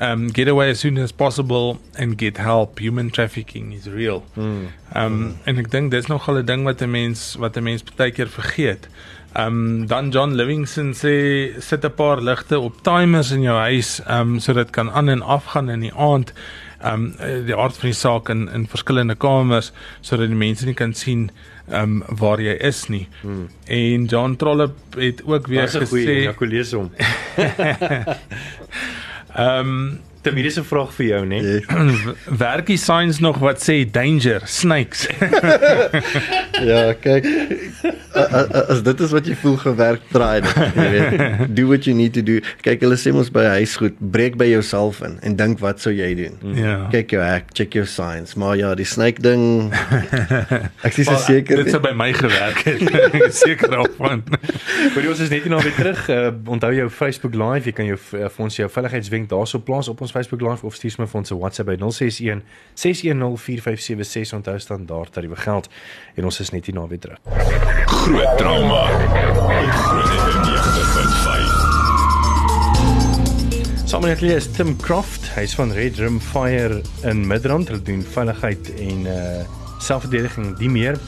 [0.00, 2.78] um, get away as soon as possible and get help.
[2.78, 4.20] Human trafficking is real.
[4.34, 4.66] Hmm.
[4.94, 8.12] Um en ek dink dis nogal 'n ding wat 'n mens wat 'n mens baie
[8.12, 8.88] keer vergeet.
[9.34, 14.38] Um dan John Livingston sê sit 'n paar ligte op timers in jou huis um
[14.38, 16.32] sodat kan aan en af gaan in die aand.
[16.84, 20.94] Um die aard van die saak in in verskillende kamers sodat die mense nie kan
[20.94, 21.30] sien
[21.74, 23.08] um waar jy is nie.
[23.22, 23.48] Hmm.
[23.66, 26.90] En John Trollop het ook weer 'n goeie, gesê Jaco lees hom.
[29.48, 31.38] um Tim, hier is 'n vraag vir jou, né?
[31.42, 31.64] Yes.
[32.44, 35.06] werk die signs nog wat sê danger, snakes.
[36.70, 37.24] ja, kyk.
[38.68, 41.54] As dit is wat jy voel gewerk draai dit, jy weet.
[41.56, 42.40] Do what you need to do.
[42.66, 46.10] Kyk, hulle sê mos by huisgoed, breek by jouself in en dink wat sou jy
[46.18, 46.36] doen?
[46.58, 46.88] ja.
[46.90, 48.34] Kyk jou hek, check jou signs.
[48.34, 49.70] Maar ja, die snake ding
[50.86, 51.62] Ek is so seker.
[51.62, 52.82] Dit sou by my gewerk het.
[53.12, 54.24] Ek is seker daarvan.
[54.26, 56.04] Maar ons is net hier nou weer terug.
[56.10, 59.90] Uh, onthou jou Facebook Live, jy kan jou uh, vir ons jou veiligheidswenk daarso plaas
[59.92, 62.42] op ons Facebook Live of stuur my vir ons 'n WhatsApp by 061
[62.74, 65.68] 610 4576 onthou standaard tariewe geld
[66.14, 67.18] en ons is net hier nou weer terug.
[67.86, 68.86] Groot trauma.
[69.72, 71.68] Groot FM 90.5.
[73.88, 77.68] Saam met hulle is Tim Croft, hy's van Red Rim Fire in Midrand.
[77.68, 79.44] Hulle doen veiligheid en uh
[79.78, 80.98] selfverdediging die meer.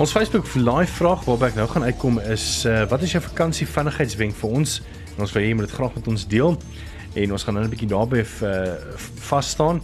[0.00, 3.66] Ons Facebook live vraag waarby ek nou gaan uitkom is uh, wat is jou vakansie
[3.68, 4.78] vinnigheidswenk vir ons?
[5.16, 6.56] En ons wil hê jy moet dit graag met ons deel
[7.14, 8.74] en ons gaan nou 'n bietjie daarbey uh,
[9.30, 9.82] vas staan.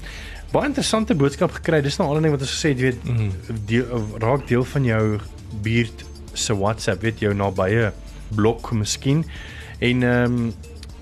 [0.52, 1.80] Baie interessante boodskap gekry.
[1.82, 3.30] Dis nou al net wat ons gesê het, jy weet, mm.
[3.66, 5.18] deel, raak deel van jou
[5.62, 7.92] buurt se WhatsApp, weet jou nabye
[8.34, 9.24] blok miskien.
[9.78, 10.54] En ehm um,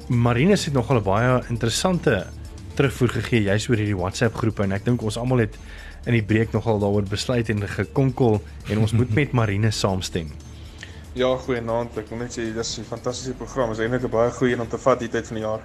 [0.09, 2.27] Marinus het nogal 'n baie interessante
[2.75, 5.57] terugvoer gegee juis oor hierdie WhatsApp groepe en ek dink ons almal het
[6.05, 10.29] in die breek nogal daaroor besluit en gekonkel en ons moet met Marinus saamstem.
[11.15, 11.95] Ja, goeienaand.
[11.97, 13.69] Ek wil net sê dis 'n fantastiese program.
[13.71, 15.63] Dit is eintlik 'n baie goeie een om te vat hierdie tyd van die jaar.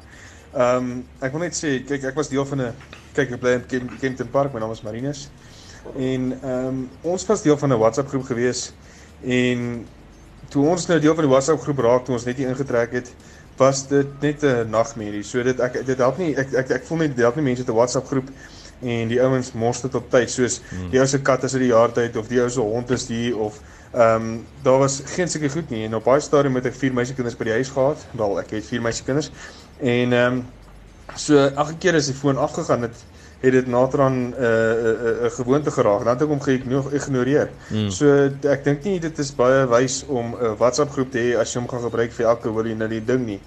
[0.54, 2.74] Ehm um, ek wil net sê, kyk, ek was deel van 'n
[3.14, 4.54] kyk ek bly in Kem, Kempton Park.
[4.54, 5.30] My naam is Marinus.
[5.96, 8.72] En ehm um, ons was deel van 'n WhatsApp groep gewees
[9.22, 9.86] en
[10.50, 13.12] toe ons nou deel van die WhatsApp groep raak, toe ons net hier ingetrek het,
[13.58, 15.24] was dit net 'n nagmerrie.
[15.24, 17.64] So dit ek dit help nie ek ek ek voel net dit help nie mense
[17.64, 18.30] te WhatsApp groep
[18.82, 20.90] en die ouens mors dit op tyd soos hmm.
[20.90, 23.38] die ou se kat is uit die jaartyd of die ou se hond is hier
[23.38, 23.60] of
[23.94, 26.94] ehm um, daar was geen seker goed nie en op baie stadium het ek vier
[26.94, 28.06] meisiekinders by die huis gehad.
[28.12, 29.32] Wel ek het vier meisiekinders
[29.80, 30.46] en ehm um,
[31.16, 33.06] so elke keer as die foon afgegaan het
[33.40, 36.04] het dit naderhand 'n uh, 'n uh, 'n uh, gewoonte geraak.
[36.04, 37.50] Dan het ek hom geïgnoreer.
[37.68, 37.90] Hmm.
[37.90, 41.54] So ek dink nie dit is baie wys om 'n WhatsApp groep te hê as
[41.54, 43.40] jy hom gaan gebruik vir elke jy nou die ding nie.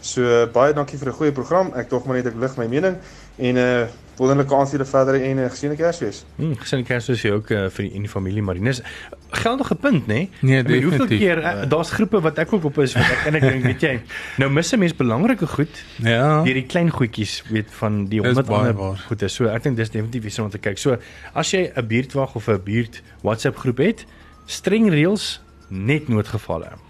[0.00, 1.72] So baie dankie vir 'n goeie program.
[1.74, 2.96] Ek tog maar net ek lig my mening
[3.36, 3.86] en 'n uh,
[4.16, 6.24] wonderlike aansien verder en 'n uh, gesiene Kersfees.
[6.36, 8.82] Hm, gesiene Kersfees vir ook uh, vir die en die familie Marinus.
[9.30, 10.28] Geldige punt, né?
[10.40, 13.34] Nee, nee hoeveel keer uh, daar's groepe wat ek ook op is wat ek en
[13.34, 13.94] ek dink, weet jy,
[14.36, 15.84] nou mis 'n mens belangrike goed.
[16.02, 16.42] Ja.
[16.42, 19.28] Hierdie klein goedjies, weet van die honderd ander goede.
[19.28, 20.78] So ek dink dis definitief iets om te kyk.
[20.78, 20.96] So
[21.34, 24.06] as jy 'n buurtwag of 'n buurt WhatsApp groep het,
[24.46, 26.83] streng reëls net noodgevalle.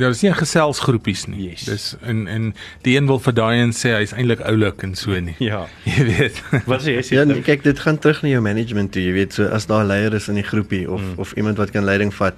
[0.00, 1.50] Ja, dis nie 'n geselsgroepies nie.
[1.50, 1.64] Yes.
[1.64, 5.20] Dis en en die een wil vir daai en sê hy's eintlik oulik en so
[5.20, 5.36] nie.
[5.38, 5.68] Ja.
[5.84, 6.42] Jy weet.
[6.66, 7.04] Wat sê jy?
[7.10, 9.84] Ja, nee, kyk, dit gaan terug na jou management toe, jy weet, so as daar
[9.84, 11.18] leier is in die groepie of mm.
[11.18, 12.34] of iemand wat kan leiding vat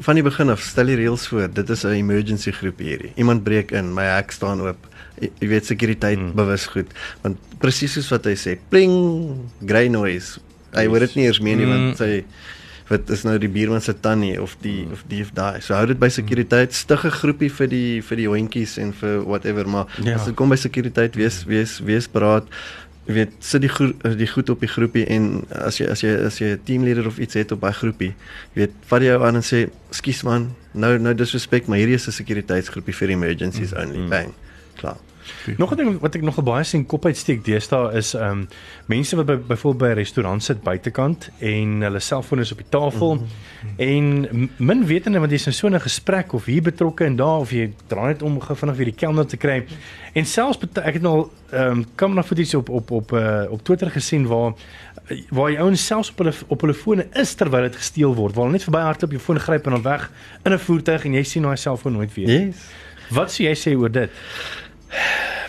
[0.00, 1.48] van die begin af stel die reëls voor.
[1.52, 3.12] Dit is 'n emergency groep hierdie.
[3.16, 4.86] Iemand breek in, my hek staan oop.
[5.20, 6.32] Jy, jy weet sekuriteit mm.
[6.34, 6.92] bewus goed,
[7.22, 8.94] want presies soos wat hy sê, pling,
[9.66, 10.40] grey noise.
[10.72, 11.70] Hy hoor dit nie eers meer nie mm.
[11.70, 12.24] want sy
[12.90, 14.92] wat is nou die buurman se tannie of die hmm.
[14.96, 15.62] of die of daai.
[15.62, 19.22] So hou dit by sekuriteit, stig 'n groepie vir die vir die hondjies en vir
[19.24, 20.16] whatever, maar ja.
[20.18, 22.50] as dit kom by sekuriteit, wees wees wees paraat.
[23.06, 26.14] Jy weet, sit die goed die goed op die groepie en as jy as jy
[26.26, 28.14] as jy 'n teamleier of iets het op daai groepie,
[28.54, 32.12] weet, vat jou aan en sê, "Skus man, nou nou disrespect, maar hierdie is 'n
[32.12, 33.78] sekuriteitsgroepie vir emergencies mm.
[33.78, 34.08] only." Mm.
[34.08, 34.34] Bang.
[34.76, 35.09] Klaar.
[35.56, 38.48] Nog 'n ding wat ek nog baie sien kop uitsteek deesdae is ehm um,
[38.86, 42.68] mense wat by byvoorbeeld by 'n restaurant sit buitekant en hulle selfoon is op die
[42.68, 43.74] tafel mm -hmm.
[43.76, 47.50] en min wetende want jy's in so 'n gesprek of hier betrokke en daar of
[47.50, 49.64] jy draai net om vinnig weer die kelner te kry.
[50.12, 53.64] En selfs ek het nou ehm um, kom na footage op op op uh, op
[53.64, 54.52] Twitter gesien waar
[55.30, 58.34] waar die ouens selfs op hulle op hulle fone is terwyl dit gesteel word.
[58.34, 60.10] Waar hulle net verby hardloop jou foon gryp en dan weg
[60.44, 62.28] in 'n voertuig en jy sien daai selfoon nooit weer.
[62.28, 62.56] Yes.
[63.10, 64.10] Wat sê jy sê oor dit?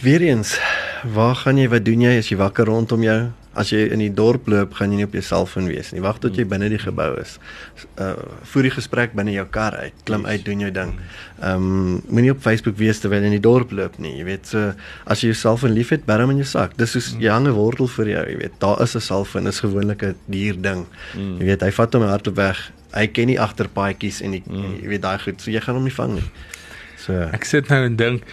[0.02, 0.56] Weereens,
[1.14, 3.20] waar gaan jy wat doen jy as jy wakker rondom jou?
[3.54, 6.00] As jy in die dorp loop, gaan jy nie op jou selfoon wees nie.
[6.02, 7.36] Wag tot jy binne die gebou is.
[8.00, 8.16] Uh
[8.48, 10.94] voer die gesprek binne jou kar uit, klim uit, doen jou ding.
[11.42, 14.16] Ehm um, moenie op Facebook wees terwyl jy in die dorp loop nie.
[14.22, 14.72] Jy weet, so
[15.06, 16.78] as jy jou selfoon liefhet, bær hom in jou sak.
[16.80, 18.58] Dis soos jy hang 'n wortel vir jou, jy weet.
[18.64, 20.86] Daar is 'n selfoon, is gewoonlik 'n duur ding.
[21.40, 22.72] Jy weet, hy vat hom hardop weg.
[22.94, 24.44] Hy ken nie agterpaadjies en die,
[24.82, 25.42] jy weet daai goed.
[25.42, 26.30] So jy gaan hom nie vang nie.
[26.98, 28.24] So ek sit nou en dink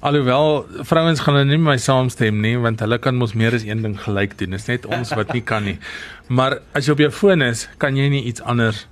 [0.00, 3.64] Alhoewel vrouens gaan nou nie met my saamstem nie want hulle kan mos meer as
[3.66, 4.54] een ding gelyk doen.
[4.54, 5.78] Dit is net ons wat nie kan nie.
[6.38, 8.84] Maar as jy op jou foon is, kan jy nie iets anders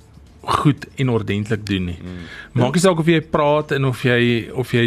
[0.46, 1.96] goed en ordentlik doen nie.
[1.98, 2.26] Mm.
[2.60, 4.84] Maak nie saak of jy praat en of jy of jy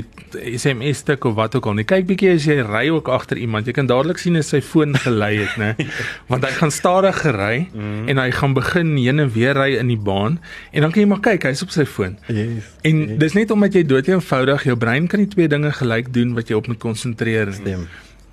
[0.55, 1.85] SMS stuk of wat ook al nie.
[1.87, 4.95] Kyk bietjie as jy ry ook agter iemand, jy kan dadelik sien as sy foon
[5.03, 5.73] gelei het, né?
[6.31, 8.07] Want hy gaan stadig gery mm.
[8.11, 10.39] en hy gaan begin heen en weer ry in die baan
[10.71, 12.15] en dan kan jy maar kyk, hy's op sy foon.
[12.31, 12.71] Yes.
[12.87, 13.17] En yes.
[13.25, 16.51] dis net omdat jy dood eenvoudig jou brein kan nie twee dinge gelyk doen wat
[16.51, 17.59] jy op moet konsentreer nie.
[17.65, 17.89] Stem.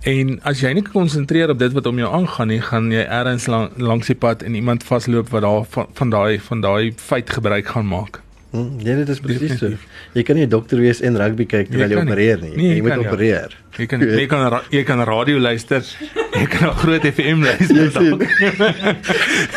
[0.07, 3.49] En as jy nie konsentreer op dit wat om jou aangaan nie, gaan jy ergens
[3.51, 7.33] lang, langs die pad en iemand vasloop wat daar van, van daai van daai feit
[7.35, 8.21] gebruik gaan maak.
[8.55, 9.73] Hm, ja, dit is presies so.
[10.15, 12.51] Jy kan nie 'n dokter wees en rugby kyk terwyl jy, jy opereer nie.
[12.55, 12.69] nie.
[12.69, 13.51] Jy, jy moet opereer.
[13.51, 13.81] Ja.
[13.83, 15.83] Jy kan jy kan jy kan radio luister.
[16.37, 17.91] Jy kan 'n groot FM luister.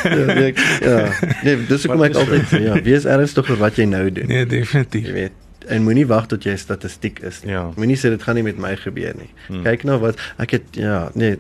[0.04, 1.12] ja, ek, ja.
[1.44, 4.28] Nee, dis hoekom ek altyd ja, wees ernstig oor wat jy nou doen.
[4.28, 5.06] Nee, definitief.
[5.06, 5.38] Jy weet
[5.70, 7.54] en moenie wag tot jy statistiek is nie.
[7.54, 7.70] Ja.
[7.78, 9.30] Moenie sê dit gaan nie met my gebeur nie.
[9.48, 9.64] Hmm.
[9.68, 11.40] Kyk nou wat ek het ja, nee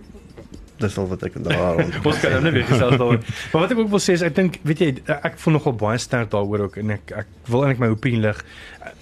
[0.80, 3.20] dis al wat ek daar Ons kan nou net weer gesels daaroor.
[3.52, 6.00] Maar wat ek ook wil sê is ek dink weet jy ek voel nogal baie
[6.00, 8.44] sterk daaroor ook en ek ek wil eintlik my opinie lig.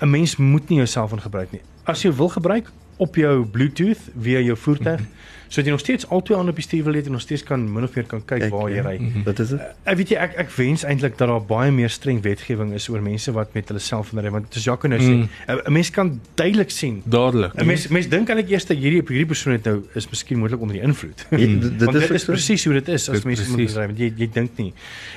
[0.01, 1.61] 'n Mens moet nie jou selfoon gebruik nie.
[1.85, 5.05] As jy wil gebruik, op jou Bluetooth via jou voertuig.
[5.49, 7.43] So dat jy nog steeds albei aan op die stuur wil hê en nog steeds
[7.43, 8.81] kan min of meer kan kyk Kyk, waar jy ja.
[8.89, 8.97] ry.
[9.25, 9.59] Dit is dit.
[9.83, 13.01] Ek weet jy ek ek wens eintlik dat daar baie meer streng wetgewing is oor
[13.01, 15.29] mense wat met hulle selfoon ry want dis Jaco nou sê, Mm.
[15.47, 17.01] 'n 'n mens kan duidelik sien.
[17.05, 17.53] Dadelik.
[17.55, 20.61] 'n Mens mens dink eintlik eers dat hierdie hierdie persoon het nou is miskien moontlik
[20.61, 21.25] onder die invloed.
[21.31, 24.13] Ja, dit- dit is is presies hoe dit is as mense moet ry want jy
[24.17, 24.73] jy dink nie.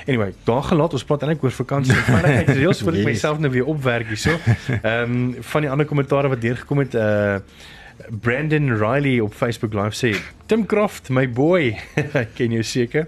[0.07, 3.51] Anyway, daar gelaat ons praat eintlik oor vakansie en veiligheid reëls wil ek myself nou
[3.51, 4.37] weer opwerk hierso.
[4.83, 7.39] Ehm um, van die ander kommentare wat deurgekom het uh
[8.09, 13.07] Brandon Riley op Facebook Live sê Tim Croft my boy ek ken jou seker.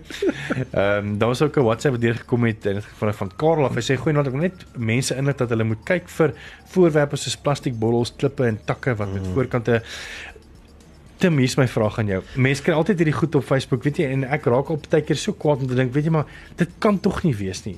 [0.72, 3.66] Ehm um, daar was ook 'n WhatsApp wat deurgekom het en dit van van Karel
[3.66, 3.76] af.
[3.76, 6.34] Hy sê goeie naand ek wil net mense inlig dat hulle moet kyk vir
[6.74, 9.82] voorwerpe soos plastiekbottels, klippe en takke wat met voorkante
[11.24, 12.22] Tim, hier's my vraag aan jou.
[12.36, 15.16] Mense kry altyd hierdie goed op Facebook, weet jy, en ek raak al baie keer
[15.16, 16.26] so kwaad om te dink, weet jy maar,
[16.60, 17.78] dit kan tog nie wees nie.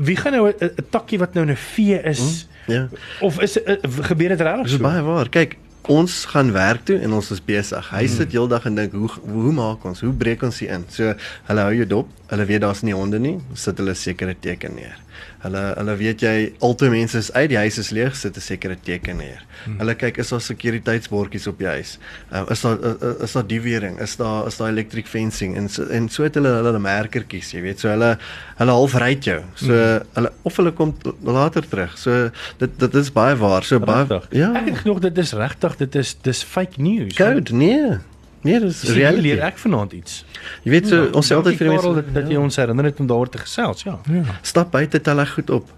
[0.00, 2.88] Wie gaan nou 'n takkie wat nou 'n vee is Ja.
[3.20, 4.82] of is uh, gebeur dit regtig Dis so?
[4.82, 5.28] baie waar.
[5.28, 5.56] Kyk,
[5.88, 7.90] ons gaan werk toe en ons is besig.
[7.94, 10.02] Hy sit heeldag en dink, hoe hoe maak ons?
[10.04, 10.84] Hoe breek ons hier in?
[10.92, 11.14] So
[11.48, 12.10] hulle hou jou dop.
[12.30, 14.98] Hulle weet daar's nie honde nie, sit hulle sekere teken neer.
[15.44, 18.76] Hulle hulle weet jy altyd mense is uit die huis is leeg, sit 'n sekere
[18.76, 19.44] teken neer.
[19.78, 21.98] Hulle kyk is daar sekuriteitsbordjies op die huis.
[22.32, 24.00] Uh, is daar uh, is daar diewering?
[24.00, 27.62] Is daar is daar electric fencing en so, en so het hulle hulle merkertjies, jy
[27.62, 27.80] weet.
[27.80, 28.18] So hulle
[28.58, 29.40] hulle half ry jou.
[29.54, 29.72] So
[30.14, 31.98] hulle of hulle kom later terug.
[31.98, 33.62] So dit dit is baie waar.
[33.64, 34.28] So baie Regtig?
[34.38, 34.52] ja.
[34.54, 37.14] Ek het genoeg dit is regtig, dit is dis fake news.
[37.16, 37.98] Code, nee.
[38.42, 39.22] Nee, dis hier reality.
[39.22, 40.24] leer ek vanaand iets.
[40.64, 43.00] Jy weet so ons sê altyd vir die mense dat, dat jy ons herinner het
[43.00, 43.98] om daaroor te gesels, ja.
[44.42, 45.68] stap buite tel hy goed op.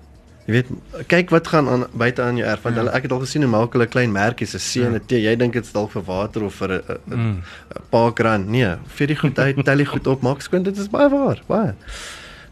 [0.46, 0.66] Jy weet
[1.06, 3.50] kyk wat gaan aan buite aan jou erf want hulle ek het al gesien hoe
[3.50, 5.12] maak hulle klein merkies 'n C en 'n T.
[5.22, 7.42] Jy dink dit's dalk vir water of vir 'n 'n- 'n
[7.90, 8.48] paar rand.
[8.48, 11.42] Nee, vir die goed uit, tel die goed op, maak skoon, dit is baie waar.
[11.46, 11.74] Baie.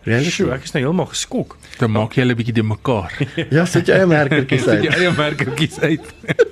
[0.06, 0.30] Reality.
[0.32, 1.58] Sjoe, ek is nou heeltemal geskok.
[1.76, 3.12] Dan maak jy hulle bietjie de mekaar.
[3.56, 5.00] Ja, sit jy eie merkertjies Sit jou uit.
[5.02, 6.14] eie merkertjies uit.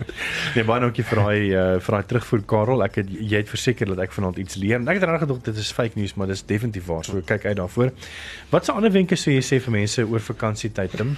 [0.57, 2.81] Nee, baie dankie vir daai uh, vir daai terugvoer Karel.
[2.83, 4.81] Ek het jy het verseker dat ek vanaand iets leer.
[4.83, 7.05] Ek het reg gedog dit is fake news, maar dis definitief waar.
[7.07, 7.93] So kyk uit daarvoor.
[8.51, 11.15] Wat se ander wenke sou jy sê vir mense oor vakansietyd, Tim?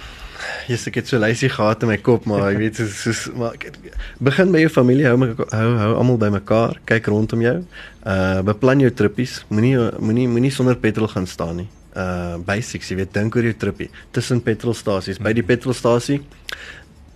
[0.69, 3.57] Jy's ek het so lysie gehad in my kop, maar jy weet soos soos maar
[3.57, 3.81] ek-
[4.21, 7.57] begin by jou familie, hou my hou hou almal bymekaar, kyk rondom jou.
[8.05, 9.39] Uh beplan jou trippies.
[9.49, 11.69] Moenie moenie moenie sonder petrol gaan staan nie.
[11.95, 13.89] Uh basics, jy weet, dink oor jou trippie.
[14.11, 16.21] Tussen petrolstasies, by die petrolstasie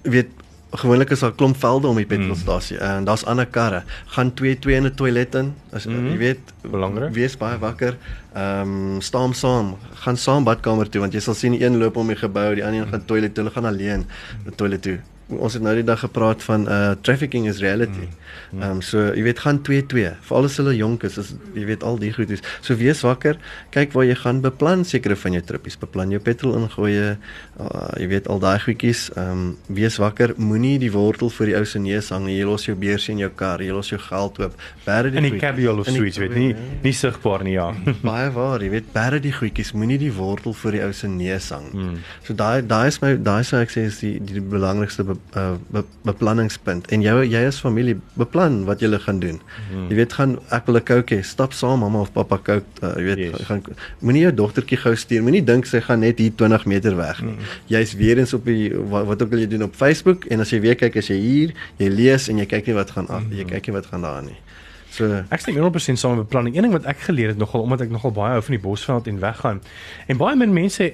[0.03, 0.27] weet
[0.75, 3.83] gewoonlik is daar 'n klomp velde om die petrolstasie en daar's ander karre.
[4.07, 5.53] Gaan 2-2 in 'n toilet in.
[5.71, 6.07] As Mhm.
[6.11, 7.13] jy weet, Belangrik.
[7.13, 7.97] Wees baie wakker.
[8.35, 8.61] Ehm
[8.95, 12.07] um, staan saam, gaan saam badkamer toe want jy sal sien die een loop om
[12.07, 14.05] die gebou, die ander een gaan toilet toe, hulle gaan alleen
[14.45, 14.99] na toilet toe.
[15.27, 18.05] Ons het nou die dag gepraat van uh trafficking is reality.
[18.53, 20.11] Ehm um, so jy weet gaan 2-2.
[20.27, 22.43] Veral as hulle jonk is, is jy weet al die goedes.
[22.61, 23.39] So wees wakker,
[23.73, 27.15] kyk waar jy gaan, beplan sekere van jou trippies, beplan jou petrol ingooi, uh,
[27.97, 29.07] jy weet al daai goedjies.
[29.15, 32.38] Ehm um, wees wakker, moenie die wortel voor die ou se neus hang nie.
[32.38, 34.53] Jy los jou beursie in jou kar, jy los jou geld oop.
[34.85, 36.69] Bære die In die goed- cabiole of iets, weet nie, ja.
[36.83, 37.71] nie sigbaar nie, ja.
[38.11, 41.49] Baie waar, jy weet, bære die goedjies, moenie die wortel voor die ou se neus
[41.49, 41.71] hang.
[41.73, 41.97] Hmm.
[42.23, 45.56] So daai daai is my daai sou ek sê is die, die belangrikste be, uh,
[45.73, 46.88] be, beplanningspunt.
[46.93, 49.39] En jou jy as familie beplan wat jy gaan doen.
[49.69, 49.88] Hmm.
[49.89, 52.93] Jy weet gaan ek wil 'n kook hê, stap saam mamma of pappa kook, uh,
[52.95, 53.45] jy weet Yes.
[53.47, 53.63] gaan
[53.99, 55.21] moenie jou dogtertjie gou stuur.
[55.21, 57.36] Moenie dink sy gaan net hier 20 meter weg nie.
[57.67, 60.49] Jy's weer eens op die wat, wat ook al jy doen op Facebook en as
[60.49, 63.23] jy weer kyk as jy hier, jy lees en jy kyk nie wat gaan af,
[63.32, 64.38] jy kyk nie wat gaan daar nie.
[64.89, 66.56] So Ek stem 100% saam met beplanning.
[66.56, 69.08] Een ding wat ek geleer het nogal omdat ek nogal baie hou van die bosveld
[69.08, 69.62] en weggaan.
[70.08, 70.93] En baie min mense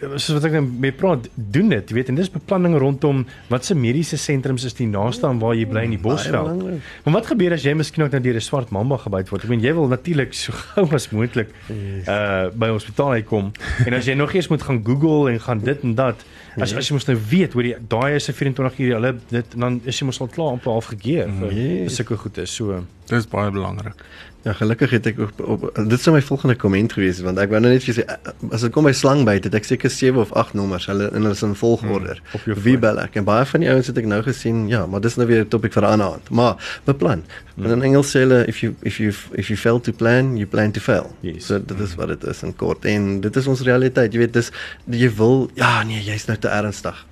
[0.00, 3.64] soos wat ek nou mee praat, doen dit, jy weet, en dis beplanning rondom wat
[3.64, 6.48] se mediese sentrums is die naaste aan waar jy bly in die bosveld.
[6.48, 6.80] belangrik.
[7.04, 9.44] Maar wat gebeur as jy miskien ook nou deur 'n swart mamba gebyt word?
[9.44, 13.52] Ek meen jy wil natuurlik so gou as moontlik uh by hospitaal uitkom.
[13.86, 16.24] En as jy nog eers moet gaan Google en gaan dit en dat,
[16.56, 19.46] as as jy mos nou weet hoe die daai is 'n 24 uur hulle dit
[19.56, 21.96] dan is jy mos al klaar amper half gekeer vir, Yes.
[21.96, 22.84] sulke goed is so.
[23.06, 23.94] Dis baie belangrik.
[24.42, 27.50] Ja, gelukkig het ek op, op dit sou my volgende komment gewees het want ek
[27.52, 30.16] wou nou net vir sê eh, as dit kom by slangbyt het ek seker 7
[30.22, 30.86] of 8 nommers.
[30.88, 32.16] Hulle en hulle is in volgorde.
[32.32, 33.18] Hmm, Wie bel ek?
[33.20, 35.48] En baie van die ouens het ek nou gesien, ja, maar dis nou weer 'n
[35.52, 36.30] topik vir 'n ander aand.
[36.30, 37.24] Maar beplan.
[37.54, 37.64] Hmm.
[37.64, 40.46] En in Engels sê hulle if you if you if you fail to plan, you
[40.46, 41.12] plan to fail.
[41.20, 41.46] Yes.
[41.46, 42.84] So dit is wat dit is in kort.
[42.84, 44.12] En dit is ons realiteit.
[44.12, 44.50] Jy weet, dis
[44.88, 47.06] jy wil ja, nee, jy's nou te ernstig.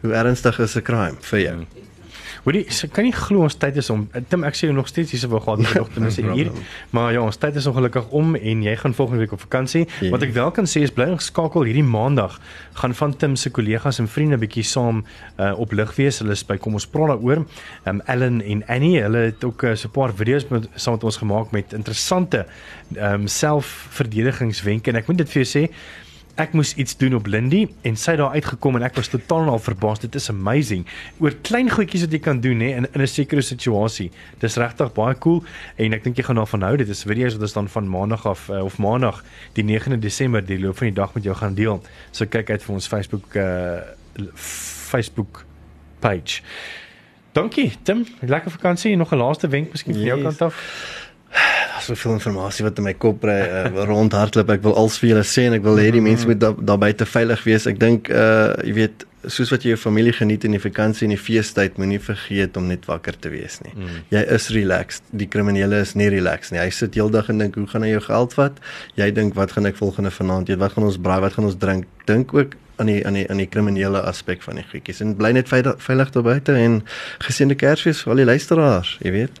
[0.00, 1.54] Hoe ernstig is 'n crime vir jou?
[1.54, 1.66] Hmm.
[2.46, 4.04] Hoorie, so kan nie glo ons tyd is om.
[4.30, 6.50] Tim, ek sê jou nog steeds hierse wou gehad het nog ten minste 'n uur.
[6.94, 9.88] Maar ja, ons tyd is ongelukkig om en jy gaan volgende week op vakansie.
[10.00, 10.10] Ja.
[10.10, 12.38] Wat ek wel kan sê is bly geskakel hierdie maandag
[12.74, 15.04] gaan van Tim se kollegas en vriende bietjie saam
[15.40, 16.18] uh, op lig wees.
[16.18, 17.44] Hulle is by kom ons praat daaroor.
[17.84, 21.04] Um Ellen en Annie, hulle het ook uh, so 'n paar video's met saam met
[21.04, 22.46] ons gemaak met interessante
[22.94, 25.72] um selfverdedigingswenke en ek moet dit vir jou sê
[26.36, 29.42] ek moes iets doen op Lindy en sy het daar uitgekom en ek was totaal
[29.46, 29.98] en al verbaas.
[30.02, 30.86] Dit is amazing.
[31.18, 34.10] Oor klein goedjies wat jy kan doen hè in in 'n sekere situasie.
[34.38, 35.42] Dis regtig baie cool
[35.76, 36.76] en ek dink jy gaan daarvan hou.
[36.76, 39.24] Dit is video's wat ons dan van maandag af uh, of maandag
[39.54, 41.82] die 9de Desember die loop van die dag met jou gaan deel.
[42.10, 43.80] So kyk uit vir ons Facebook uh
[44.34, 45.44] Facebook
[46.00, 46.42] page.
[47.32, 48.96] Dankie Tim, lekker vakansie.
[48.96, 50.26] Nog 'n laaste wenk miskien van jou Yes.
[50.36, 50.54] kant af?
[51.32, 54.54] Daar's soveel inligting wat in my kop ry uh, rondhardloop.
[54.56, 56.80] Ek wil als vir julle sê en ek wil hê die mense moet daar daar
[56.80, 57.68] buite veilig wees.
[57.70, 61.14] Ek dink uh jy weet soos wat jy jou familie geniet in die vakansie en
[61.14, 63.72] die feestyd, moenie vergeet om net wakker te wees nie.
[63.74, 63.96] Mm.
[64.14, 65.08] Jy is relaxed.
[65.10, 66.62] Die kriminele is nie relaxed nie.
[66.62, 68.62] Hy sit heeldag en dink hoe gaan hy jou geld vat?
[69.00, 70.62] Jy dink wat gaan ek volgende vanaand eet?
[70.62, 71.18] Wat gaan ons braai?
[71.26, 71.90] Wat gaan ons drink?
[72.06, 75.30] Dink ook aan die aan die aan die kriminele aspek van die goedjies en bly
[75.32, 76.82] net veilig, veilig daar buite en
[77.24, 79.40] geseënde Kersfees vir al die luisteraars, jy weet.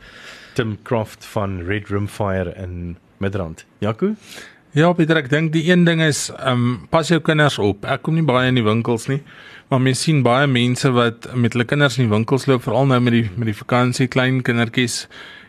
[0.56, 3.66] Tim Croft van Red Room Fire in Midrand.
[3.84, 4.14] Jaco?
[4.76, 7.84] Ja, Pieter, ek dink die een ding is, ehm um, pas jou kinders op.
[7.88, 9.22] Ek kom nie baie in die winkels nie,
[9.72, 12.98] maar mens sien baie mense wat met hulle kinders in die winkels loop, veral nou
[13.00, 15.06] met die met die vakansie klein kindertjies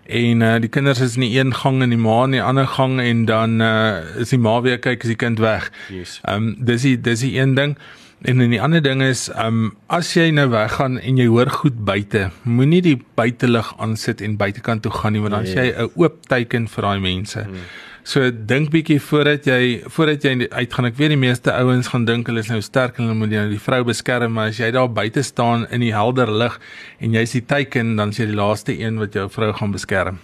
[0.08, 2.68] en uh, die kinders is in die een gang en die ma in die ander
[2.78, 5.72] gang en dan uh, is die ma weer kyk as die kind weg.
[5.92, 6.22] Yes.
[6.24, 7.76] Ehm um, dis die dis die een ding.
[8.22, 11.50] En dan die ander ding is, ehm um, as jy nou weggaan en jy hoor
[11.54, 15.68] goed buite, moenie die buitelug aansit en buitekant toe gaan nie want dan is jy
[15.78, 17.44] 'n oop teiken vir daai mense.
[17.44, 17.68] Hmm.
[18.04, 20.86] So dink bietjie voordat jy voordat jy uitgaan.
[20.86, 23.50] Ek weet die meeste ouens gaan dink hulle is nou sterk en hulle moet nou
[23.50, 26.60] die vrou beskerm, maar as jy daar buite staan in die helder lig
[27.00, 30.20] en jy's die teiken, dan is jy die laaste een wat jou vrou gaan beskerm.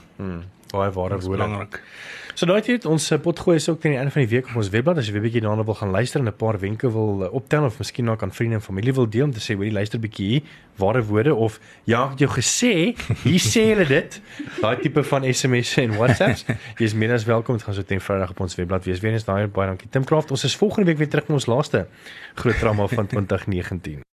[0.71, 1.43] Baie ware Dis woorde.
[1.43, 1.81] belangrik.
[2.33, 4.55] So daai het ons eh, potgooi is ook teen die einde van die week op
[4.57, 4.97] ons webblad.
[4.97, 7.65] As jy weer bietjie daarna wil gaan luister en 'n paar wenke wil uh, optel
[7.65, 9.99] of miskien ook aan vriende en familie wil deel om te sê hoor jy luister
[9.99, 10.41] bietjie hier
[10.77, 14.21] ware woorde of ja ek het jou gesê hier sê hulle dit.
[14.63, 16.45] Daai tipe van SMS'e en WhatsApps.
[16.79, 17.55] Jy is meer as welkom.
[17.55, 18.99] Dit gaan so teen Vrydag op ons webblad wees.
[18.99, 20.31] Weer eens daai baie dankie Tim Craft.
[20.31, 21.87] Ons is volgende week weer terug met ons laaste
[22.33, 24.12] groot drama van 2019